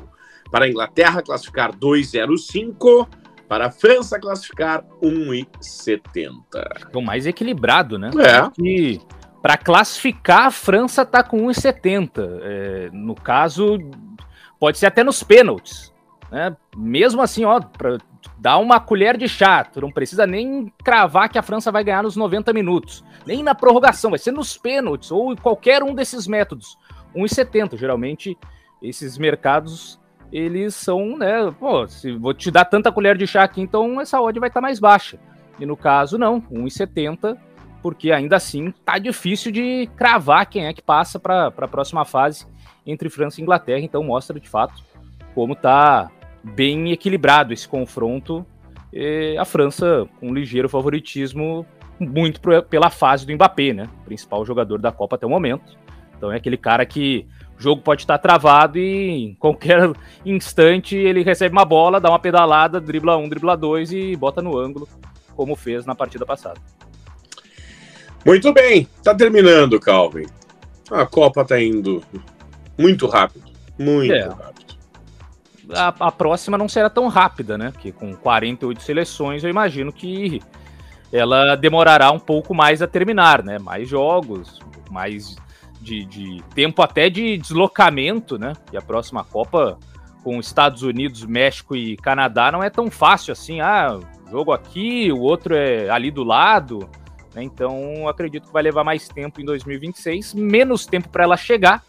Para 0.53 0.67
a 0.67 0.69
Inglaterra 0.69 1.21
classificar 1.21 1.75
2,05 1.75 3.09
para 3.49 3.67
a 3.67 3.71
França 3.71 4.19
classificar 4.19 4.85
1,70. 5.03 6.33
É 6.55 6.97
o 6.97 7.03
mais 7.03 7.27
equilibrado, 7.27 7.99
né? 7.99 8.11
É. 8.19 8.63
E 8.63 9.01
para 9.43 9.57
classificar, 9.57 10.47
a 10.47 10.51
França 10.51 11.03
está 11.03 11.23
com 11.23 11.49
1,70. 11.49 12.41
É, 12.43 12.91
no 12.93 13.15
caso, 13.15 13.79
pode 14.59 14.79
ser 14.79 14.87
até 14.87 15.03
nos 15.03 15.23
pênaltis. 15.23 15.93
Né? 16.31 16.57
Mesmo 16.77 17.21
assim, 17.21 17.45
ó, 17.45 17.61
para 17.61 17.99
dar 18.39 18.59
uma 18.59 18.79
colher 18.79 19.17
de 19.17 19.29
chá, 19.29 19.65
tu 19.65 19.81
não 19.81 19.91
precisa 19.91 20.27
nem 20.27 20.73
cravar 20.83 21.29
que 21.29 21.39
a 21.39 21.43
França 21.43 21.73
vai 21.73 21.83
ganhar 21.83 22.05
nos 22.05 22.17
90 22.17 22.53
minutos. 22.53 23.05
Nem 23.27 23.43
na 23.43 23.55
prorrogação, 23.55 24.11
vai 24.11 24.19
ser 24.19 24.33
nos 24.33 24.57
pênaltis 24.57 25.11
ou 25.11 25.37
qualquer 25.37 25.83
um 25.83 25.95
desses 25.95 26.27
métodos. 26.27 26.79
1,70. 27.15 27.77
Geralmente, 27.77 28.39
esses 28.81 29.19
mercados 29.19 30.01
eles 30.33 30.75
são, 30.75 31.19
né, 31.19 31.53
pô, 31.61 31.87
se 31.87 32.13
vou 32.13 32.33
te 32.33 32.51
dar 32.51 32.65
tanta 32.65 32.91
colher 32.91 33.17
de 33.17 33.27
chá 33.27 33.43
aqui, 33.43 33.61
então 33.61 34.01
essa 34.01 34.21
odd 34.21 34.41
vai 34.41 34.49
estar 34.49 34.61
tá 34.61 34.67
mais 34.67 34.81
baixa. 34.81 35.19
E 35.61 35.67
no 35.67 35.77
caso, 35.77 36.17
não, 36.17 36.41
1,70, 36.41 37.37
porque 37.83 38.11
ainda 38.11 38.37
assim 38.37 38.73
tá 38.85 38.99
difícil 38.99 39.53
de 39.53 39.89
cravar 39.95 40.47
quem 40.47 40.67
é 40.67 40.73
que 40.73 40.81
passa 40.81 41.19
para 41.19 41.49
a 41.49 41.69
próxima 41.69 42.05
fase 42.05 42.47
entre 42.87 43.11
França 43.11 43.41
e 43.41 43.43
Inglaterra, 43.43 43.81
então 43.81 44.03
mostra 44.03 44.41
de 44.41 44.49
fato 44.49 44.83
como 45.35 45.55
tá 45.55 46.11
bem 46.43 46.93
equilibrado 46.93 47.53
esse 47.53 47.69
confronto. 47.69 48.47
E 48.93 49.37
a 49.39 49.45
França 49.45 50.09
com 50.19 50.29
um 50.29 50.35
ligeiro 50.35 50.69
favoritismo 50.69 51.67
muito 51.99 52.41
pela 52.69 52.91
fase 52.91 53.27
do 53.27 53.33
Mbappé, 53.33 53.73
né? 53.73 53.89
Principal 54.05 54.45
jogador 54.45 54.79
da 54.79 54.93
Copa 54.93 55.17
até 55.17 55.27
o 55.27 55.31
momento. 55.31 55.77
Então 56.17 56.31
é 56.31 56.37
aquele 56.37 56.57
cara 56.57 56.85
que 56.85 57.27
o 57.63 57.71
jogo 57.71 57.81
pode 57.81 58.03
estar 58.03 58.19
travado 58.19 58.77
e 58.79 59.27
em 59.27 59.35
qualquer 59.35 59.93
instante 60.27 60.97
ele 60.97 61.23
recebe 61.23 61.53
uma 61.53 61.65
bola, 61.65 62.01
dá 62.01 62.11
uma 62.11 62.19
pedalada, 62.19 62.81
dribla 62.81 63.17
um, 63.17 63.29
dribla 63.29 63.57
dois 63.57 63.93
e 63.93 64.17
bota 64.17 64.43
no 64.43 64.59
ângulo, 64.59 64.89
como 65.37 65.55
fez 65.55 65.87
na 65.87 65.95
partida 65.95 66.27
passada. 66.27 66.61
Muito 68.27 68.53
bem, 68.53 68.89
tá 69.03 69.15
terminando, 69.15 69.79
Calvin. 69.79 70.27
A 70.91 71.07
Copa 71.07 71.45
tá 71.45 71.61
indo 71.61 72.03
muito 72.77 73.07
rápido, 73.07 73.45
muito 73.79 74.13
é. 74.13 74.29
rápido. 74.29 74.53
A, 75.75 75.89
a, 75.89 76.13
próxima 76.13 76.59
não 76.59 76.69
será 76.69 76.91
tão 76.91 77.09
rápida, 77.09 77.57
né? 77.57 77.73
Que 77.79 77.93
com 77.93 78.15
48 78.15 78.83
seleções 78.83 79.43
eu 79.43 79.49
imagino 79.49 79.93
que 79.93 80.43
ela 81.13 81.55
demorará 81.55 82.11
um 82.11 82.19
pouco 82.19 82.53
mais 82.53 82.83
a 82.83 82.87
terminar, 82.87 83.43
né? 83.43 83.59
Mais 83.59 83.89
jogos, 83.89 84.61
mais 84.91 85.37
de, 85.83 86.05
de 86.07 86.43
tempo 86.55 86.81
até 86.81 87.11
de 87.11 87.37
deslocamento, 87.37 88.39
né? 88.39 88.53
E 88.73 88.77
a 88.77 88.83
próxima 88.83 89.25
Copa 89.25 89.79
com 90.23 90.39
Estados 90.39 90.83
Unidos, 90.83 91.25
México 91.25 91.75
e 91.75 91.97
Canadá 91.97 92.53
não 92.53 92.63
é 92.63 92.71
tão 92.71 92.91
fácil 92.91 93.33
assim. 93.33 93.61
Ah, 93.61 93.99
jogo 94.31 94.53
aqui, 94.53 95.11
o 95.13 95.21
outro 95.21 95.55
é 95.55 95.91
ali 95.91 96.11
do 96.11 96.23
lado. 96.23 96.89
Né? 97.35 97.43
Então, 97.43 98.09
acredito 98.09 98.47
que 98.47 98.53
vai 98.53 98.63
levar 98.63 98.85
mais 98.85 99.09
tempo 99.09 99.41
em 99.41 99.45
2026, 99.45 100.35
menos 100.35 100.87
tempo 100.87 101.09
para 101.09 101.25
ela 101.25 101.37
chegar, 101.37 101.83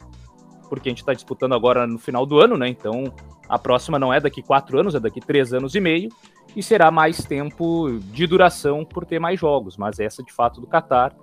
porque 0.67 0.89
a 0.89 0.91
gente 0.91 1.01
está 1.01 1.13
disputando 1.13 1.53
agora 1.53 1.85
no 1.85 1.99
final 1.99 2.25
do 2.25 2.39
ano, 2.39 2.57
né? 2.57 2.67
Então, 2.67 3.13
a 3.47 3.59
próxima 3.59 3.99
não 3.99 4.11
é 4.11 4.19
daqui 4.19 4.41
quatro 4.41 4.79
anos, 4.79 4.95
é 4.95 4.99
daqui 4.99 5.19
três 5.19 5.53
anos 5.53 5.75
e 5.75 5.79
meio, 5.79 6.09
e 6.55 6.63
será 6.63 6.89
mais 6.89 7.23
tempo 7.23 7.99
de 8.11 8.25
duração 8.25 8.83
por 8.83 9.05
ter 9.05 9.19
mais 9.19 9.39
jogos. 9.39 9.77
Mas 9.77 9.99
essa, 9.99 10.23
de 10.23 10.33
fato, 10.33 10.59
do 10.59 10.67
Qatar 10.67 11.13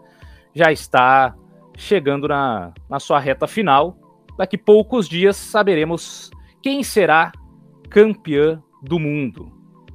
já 0.55 0.71
está 0.71 1.35
chegando 1.81 2.29
na, 2.29 2.73
na 2.89 3.01
sua 3.01 3.19
reta 3.19 3.47
final. 3.47 3.97
Daqui 4.37 4.57
poucos 4.57 5.09
dias 5.09 5.37
saberemos 5.37 6.31
quem 6.63 6.83
será 6.83 7.33
campeã 7.89 8.63
do 8.83 8.99
mundo. 8.99 9.51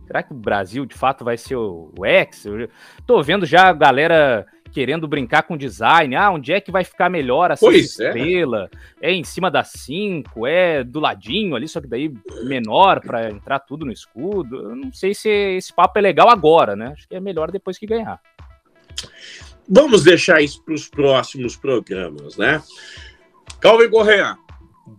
Será 0.06 0.21
que 0.21 0.34
o 0.34 0.36
Brasil 0.36 0.86
de 0.86 0.95
fato 0.95 1.24
vai 1.24 1.38
ser 1.38 1.56
o, 1.56 1.91
o 1.98 2.06
ex? 2.06 2.45
Eu 2.45 2.69
tô 3.06 3.21
vendo 3.24 3.45
já 3.45 3.69
a 3.69 3.74
galera 3.74 4.45
querendo 4.71 5.08
brincar 5.08 5.43
com 5.43 5.56
design. 5.56 6.15
Ah, 6.15 6.32
onde 6.32 6.52
é 6.52 6.60
que 6.60 6.71
vai 6.71 6.84
ficar 6.84 7.10
melhor 7.10 7.52
essa 7.52 7.65
pois 7.65 8.00
é. 8.00 8.08
estrela? 8.08 8.69
É. 9.02 9.12
é 9.12 9.13
em 9.13 9.24
cima 9.24 9.50
da 9.50 9.63
5, 9.63 10.45
é 10.45 10.84
do 10.84 11.00
ladinho 11.00 11.56
ali, 11.56 11.67
só 11.67 11.80
que 11.80 11.88
daí 11.88 12.13
menor 12.43 13.00
para 13.00 13.30
entrar 13.30 13.60
tudo 13.60 13.86
no 13.86 13.91
escudo. 13.91 14.69
Eu 14.69 14.76
não 14.76 14.91
sei 14.91 15.13
se 15.13 15.30
esse 15.30 15.74
papo 15.74 15.98
é 15.98 16.02
legal 16.02 16.30
agora, 16.30 16.76
né? 16.76 16.93
Acho 16.93 17.08
que 17.08 17.15
é 17.15 17.19
melhor 17.19 17.52
depois 17.52 17.78
que 17.78 17.88
ganhar. 17.88 18.19
Vamos 19.67 20.04
deixar 20.04 20.41
isso 20.41 20.62
para 20.63 20.73
os 20.73 20.88
próximos 20.88 21.56
programas, 21.56 22.38
né? 22.38 22.62
Calvin 23.60 23.89
Correa, 23.89 24.38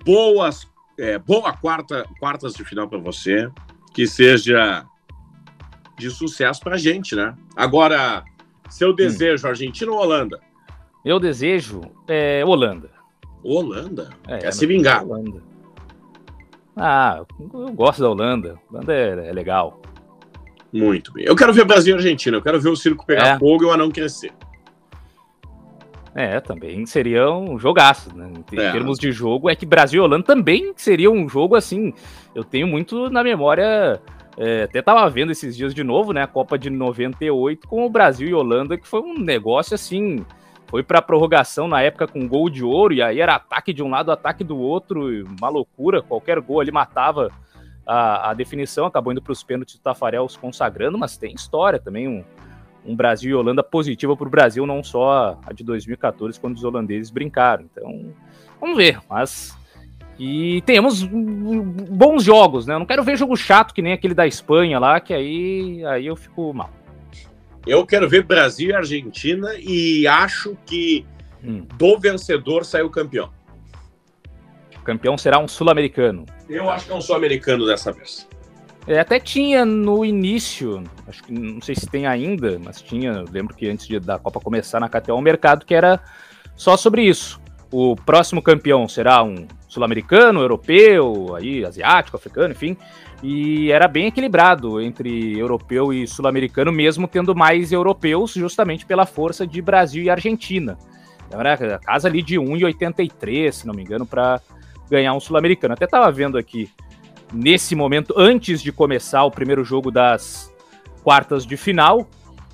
boas, 0.04 0.68
é, 0.98 1.18
boa 1.18 1.52
quarta, 1.52 2.04
quartas 2.18 2.54
de 2.54 2.64
final 2.64 2.88
para 2.88 2.98
você. 2.98 3.48
Que 3.94 4.06
seja 4.06 4.84
de 5.96 6.10
sucesso 6.10 6.60
para 6.60 6.74
a 6.74 6.78
gente, 6.78 7.14
né? 7.14 7.34
Agora, 7.54 8.24
seu 8.68 8.90
hum. 8.90 8.94
desejo, 8.94 9.46
hum. 9.46 9.50
Argentina 9.50 9.90
ou 9.90 9.98
Holanda? 9.98 10.40
Meu 11.04 11.18
desejo 11.20 11.80
é 12.08 12.44
Holanda. 12.44 12.90
Holanda? 13.42 14.10
É, 14.26 14.38
Quer 14.38 14.52
se 14.52 14.66
vingar. 14.66 15.04
Holanda. 15.04 15.42
Ah, 16.76 17.24
eu 17.40 17.72
gosto 17.72 18.02
da 18.02 18.10
Holanda. 18.10 18.58
Holanda 18.70 18.92
é, 18.92 19.28
é, 19.28 19.32
legal. 19.32 19.80
Muito 20.72 21.12
bem. 21.12 21.24
Eu 21.24 21.36
quero 21.36 21.54
ver 21.54 21.64
Brasil 21.64 21.94
e 21.94 21.96
Argentina. 21.96 22.36
Eu 22.36 22.42
quero 22.42 22.60
ver 22.60 22.68
o 22.68 22.76
circo 22.76 23.06
pegar 23.06 23.26
é. 23.28 23.38
fogo 23.38 23.62
e 23.62 23.66
o 23.66 23.72
anão 23.72 23.90
crescer. 23.90 24.32
É, 26.16 26.40
também 26.40 26.86
seria 26.86 27.30
um 27.30 27.58
jogaço, 27.58 28.16
né? 28.16 28.32
Em 28.50 28.58
é. 28.58 28.72
termos 28.72 28.98
de 28.98 29.12
jogo, 29.12 29.50
é 29.50 29.54
que 29.54 29.66
Brasil 29.66 30.02
e 30.02 30.04
Holanda 30.04 30.24
também 30.24 30.72
seria 30.74 31.10
um 31.10 31.28
jogo 31.28 31.54
assim. 31.54 31.92
Eu 32.34 32.42
tenho 32.42 32.66
muito 32.66 33.10
na 33.10 33.22
memória 33.22 34.00
é, 34.38 34.64
até 34.64 34.82
tava 34.82 35.08
vendo 35.08 35.32
esses 35.32 35.56
dias 35.56 35.74
de 35.74 35.82
novo, 35.82 36.12
né? 36.12 36.22
A 36.22 36.26
Copa 36.26 36.58
de 36.58 36.68
98 36.68 37.66
com 37.68 37.84
o 37.86 37.90
Brasil 37.90 38.28
e 38.28 38.34
Holanda, 38.34 38.76
que 38.76 38.86
foi 38.86 39.00
um 39.00 39.18
negócio 39.18 39.74
assim. 39.74 40.24
Foi 40.68 40.82
para 40.82 41.00
prorrogação 41.00 41.68
na 41.68 41.80
época 41.80 42.08
com 42.08 42.26
gol 42.26 42.50
de 42.50 42.64
ouro, 42.64 42.92
e 42.92 43.00
aí 43.00 43.20
era 43.20 43.36
ataque 43.36 43.72
de 43.72 43.82
um 43.82 43.88
lado, 43.88 44.10
ataque 44.10 44.42
do 44.42 44.58
outro, 44.58 45.24
uma 45.38 45.48
loucura. 45.48 46.02
Qualquer 46.02 46.40
gol 46.40 46.60
ali 46.60 46.72
matava 46.72 47.30
a, 47.86 48.30
a 48.30 48.34
definição, 48.34 48.84
acabou 48.84 49.12
indo 49.12 49.22
para 49.22 49.32
os 49.32 49.44
pênaltis 49.44 49.76
do 49.76 49.82
Tafarel 49.82 50.28
se 50.28 50.38
consagrando, 50.38 50.98
mas 50.98 51.16
tem 51.16 51.32
história 51.34 51.78
também, 51.78 52.08
um, 52.08 52.24
um 52.86 52.94
Brasil 52.94 53.30
e 53.30 53.34
Holanda 53.34 53.62
positiva 53.62 54.16
para 54.16 54.26
o 54.26 54.30
Brasil, 54.30 54.66
não 54.66 54.82
só 54.82 55.38
a 55.46 55.52
de 55.52 55.64
2014, 55.64 56.38
quando 56.38 56.56
os 56.56 56.64
holandeses 56.64 57.10
brincaram. 57.10 57.64
Então, 57.64 58.14
vamos 58.60 58.76
ver, 58.76 59.00
mas 59.08 59.56
e 60.18 60.62
temos 60.62 61.02
bons 61.02 62.24
jogos, 62.24 62.66
né? 62.66 62.74
Eu 62.74 62.78
não 62.78 62.86
quero 62.86 63.04
ver 63.04 63.18
jogo 63.18 63.36
chato 63.36 63.74
que 63.74 63.82
nem 63.82 63.92
aquele 63.92 64.14
da 64.14 64.26
Espanha 64.26 64.78
lá, 64.78 64.98
que 64.98 65.12
aí, 65.12 65.84
aí 65.84 66.06
eu 66.06 66.16
fico 66.16 66.52
mal. 66.54 66.70
Eu 67.66 67.84
quero 67.84 68.08
ver 68.08 68.22
Brasil 68.22 68.70
e 68.70 68.74
Argentina 68.74 69.54
e 69.58 70.06
acho 70.06 70.56
que 70.64 71.04
hum. 71.44 71.66
do 71.76 71.98
vencedor 71.98 72.64
saiu 72.64 72.88
campeão. 72.88 73.30
O 74.78 74.82
campeão 74.82 75.18
será 75.18 75.38
um 75.38 75.48
sul-americano. 75.48 76.24
Eu 76.48 76.70
acho 76.70 76.86
que 76.86 76.92
é 76.92 76.94
um 76.94 77.00
sul-americano 77.00 77.66
dessa 77.66 77.92
vez. 77.92 78.26
É, 78.86 79.00
até 79.00 79.18
tinha 79.18 79.64
no 79.64 80.04
início, 80.04 80.84
acho 81.08 81.24
que 81.24 81.32
não 81.32 81.60
sei 81.60 81.74
se 81.74 81.88
tem 81.88 82.06
ainda, 82.06 82.58
mas 82.62 82.80
tinha, 82.80 83.24
lembro 83.32 83.54
que 83.54 83.68
antes 83.68 83.88
de, 83.88 83.98
da 83.98 84.16
Copa 84.16 84.38
começar 84.38 84.78
na 84.78 84.88
KTO, 84.88 85.16
um 85.16 85.20
mercado 85.20 85.66
que 85.66 85.74
era 85.74 86.00
só 86.54 86.76
sobre 86.76 87.02
isso. 87.02 87.40
O 87.72 87.96
próximo 87.96 88.40
campeão 88.40 88.88
será 88.88 89.24
um 89.24 89.46
sul-americano, 89.66 90.40
europeu, 90.40 91.34
aí 91.34 91.64
asiático, 91.64 92.16
africano, 92.16 92.52
enfim. 92.52 92.76
E 93.22 93.72
era 93.72 93.88
bem 93.88 94.06
equilibrado 94.06 94.80
entre 94.80 95.36
europeu 95.36 95.92
e 95.92 96.06
sul-americano, 96.06 96.70
mesmo 96.70 97.08
tendo 97.08 97.34
mais 97.34 97.72
europeus, 97.72 98.34
justamente 98.34 98.86
pela 98.86 99.04
força 99.04 99.44
de 99.44 99.60
Brasil 99.60 100.04
e 100.04 100.10
Argentina. 100.10 100.78
Então 101.26 101.40
era 101.40 101.54
a 101.54 101.78
casa 101.78 102.06
ali 102.06 102.22
de 102.22 102.36
1,83, 102.36 103.50
se 103.50 103.66
não 103.66 103.74
me 103.74 103.82
engano, 103.82 104.06
para 104.06 104.40
ganhar 104.88 105.12
um 105.12 105.20
sul-americano. 105.20 105.74
Até 105.74 105.86
estava 105.86 106.10
vendo 106.12 106.38
aqui, 106.38 106.70
nesse 107.32 107.74
momento, 107.74 108.14
antes 108.16 108.62
de 108.62 108.72
começar 108.72 109.24
o 109.24 109.30
primeiro 109.30 109.64
jogo 109.64 109.90
das 109.90 110.52
quartas 111.02 111.46
de 111.46 111.56
final, 111.56 112.08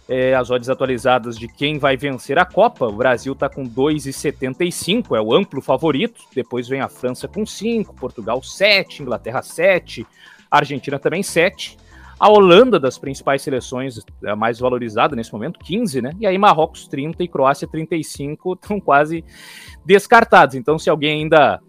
é, 0.09 0.35
as 0.35 0.51
odds 0.51 0.69
atualizadas 0.69 1.39
de 1.39 1.49
quem 1.49 1.79
vai 1.79 1.97
vencer 1.97 2.39
a 2.39 2.45
Copa. 2.45 2.87
O 2.87 2.93
Brasil 2.93 3.33
está 3.33 3.49
com 3.49 3.65
2,75, 3.65 5.17
é 5.17 5.21
o 5.21 5.35
amplo 5.35 5.63
favorito. 5.63 6.23
Depois 6.35 6.69
vem 6.69 6.81
a 6.81 6.89
França 6.89 7.29
com 7.29 7.47
5, 7.47 7.95
Portugal 7.95 8.43
7, 8.43 9.03
Inglaterra 9.03 9.43
7, 9.43 10.07
Argentina 10.51 10.99
também 10.99 11.23
7. 11.23 11.79
A 12.19 12.29
Holanda, 12.29 12.79
das 12.79 12.99
principais 12.99 13.43
seleções, 13.43 13.99
é 14.25 14.31
a 14.31 14.37
mais 14.37 14.61
valorizada 14.61 15.17
nesse 15.17 15.33
momento, 15.33 15.59
15, 15.59 16.03
né? 16.03 16.13
E 16.21 16.27
aí 16.27 16.39
Marrocos 16.39 16.87
30 16.87 17.25
e 17.25 17.27
Croácia 17.27 17.67
35 17.67 18.53
estão 18.53 18.79
quase 18.79 19.25
descartados. 19.85 20.55
Então, 20.55 20.79
se 20.79 20.89
alguém 20.89 21.23
ainda 21.23 21.61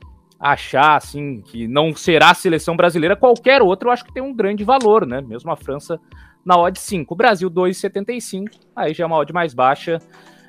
achar 0.43 0.97
assim 0.97 1.39
que 1.39 1.69
não 1.69 1.95
será 1.95 2.31
a 2.31 2.33
seleção 2.33 2.75
brasileira, 2.75 3.15
qualquer 3.15 3.61
outro 3.61 3.87
eu 3.87 3.93
acho 3.93 4.03
que 4.03 4.13
tem 4.13 4.21
um 4.21 4.33
grande 4.33 4.65
valor, 4.65 5.07
né? 5.07 5.21
Mesmo 5.21 5.49
a 5.49 5.55
França 5.55 5.97
na 6.45 6.57
odd 6.57 6.77
5. 6.77 7.13
O 7.13 7.17
Brasil 7.17 7.49
2,75, 7.49 8.49
aí 8.75 8.93
já 8.93 9.05
é 9.05 9.07
uma 9.07 9.15
odd 9.15 9.31
mais 9.31 9.53
baixa 9.53 10.01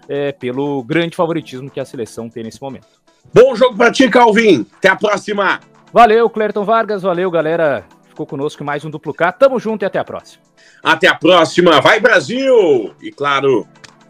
é, 0.08 0.32
pelo 0.32 0.82
grande 0.82 1.14
favoritismo 1.14 1.70
que 1.70 1.78
a 1.78 1.84
seleção 1.84 2.28
tem 2.28 2.42
nesse 2.42 2.60
momento. 2.60 2.88
Bom 3.32 3.54
jogo 3.54 3.76
para 3.76 3.92
ti, 3.92 4.10
Calvin. 4.10 4.66
Até 4.76 4.88
a 4.88 4.96
próxima. 4.96 5.60
Valeu, 5.92 6.28
Clerton 6.28 6.64
Vargas. 6.64 7.02
Valeu, 7.02 7.30
galera. 7.30 7.86
Ficou 8.08 8.26
conosco 8.26 8.64
mais 8.64 8.84
um 8.84 8.90
Duplo 8.90 9.14
K. 9.14 9.30
Tamo 9.30 9.60
junto 9.60 9.84
e 9.84 9.86
até 9.86 10.00
a 10.00 10.04
próxima. 10.04 10.42
Até 10.82 11.06
a 11.06 11.14
próxima. 11.14 11.80
Vai, 11.80 12.00
Brasil! 12.00 12.94
E 13.00 13.12
claro, 13.12 13.66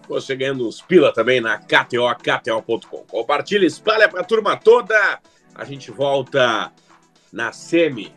você 0.08 0.34
ganhando 0.34 0.66
uns 0.66 0.80
pila 0.80 1.12
também 1.12 1.42
na 1.42 1.58
KTO, 1.58 2.14
KTO.com. 2.16 3.04
Compartilha, 3.06 3.66
espalha 3.66 4.08
pra 4.08 4.24
turma 4.24 4.56
toda. 4.56 5.20
A 5.54 5.64
gente 5.64 5.90
volta 5.90 6.72
na 7.32 7.52
semi 7.52 8.12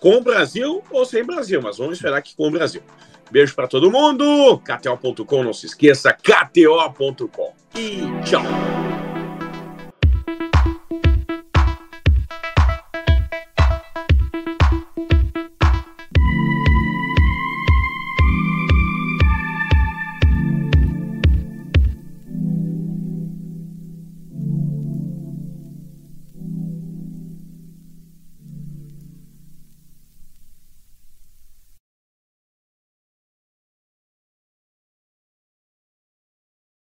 com 0.00 0.16
o 0.16 0.20
Brasil 0.20 0.82
ou 0.90 1.06
sem 1.06 1.24
Brasil, 1.24 1.62
mas 1.62 1.78
vamos 1.78 1.96
esperar 1.96 2.20
que 2.20 2.36
com 2.36 2.48
o 2.48 2.50
Brasil. 2.50 2.82
Beijo 3.30 3.54
para 3.54 3.66
todo 3.66 3.90
mundo. 3.90 4.58
KTO.com, 4.58 5.42
não 5.42 5.52
se 5.52 5.66
esqueça, 5.66 6.12
KTO.com. 6.12 7.52
E 7.74 8.02
tchau. 8.24 8.73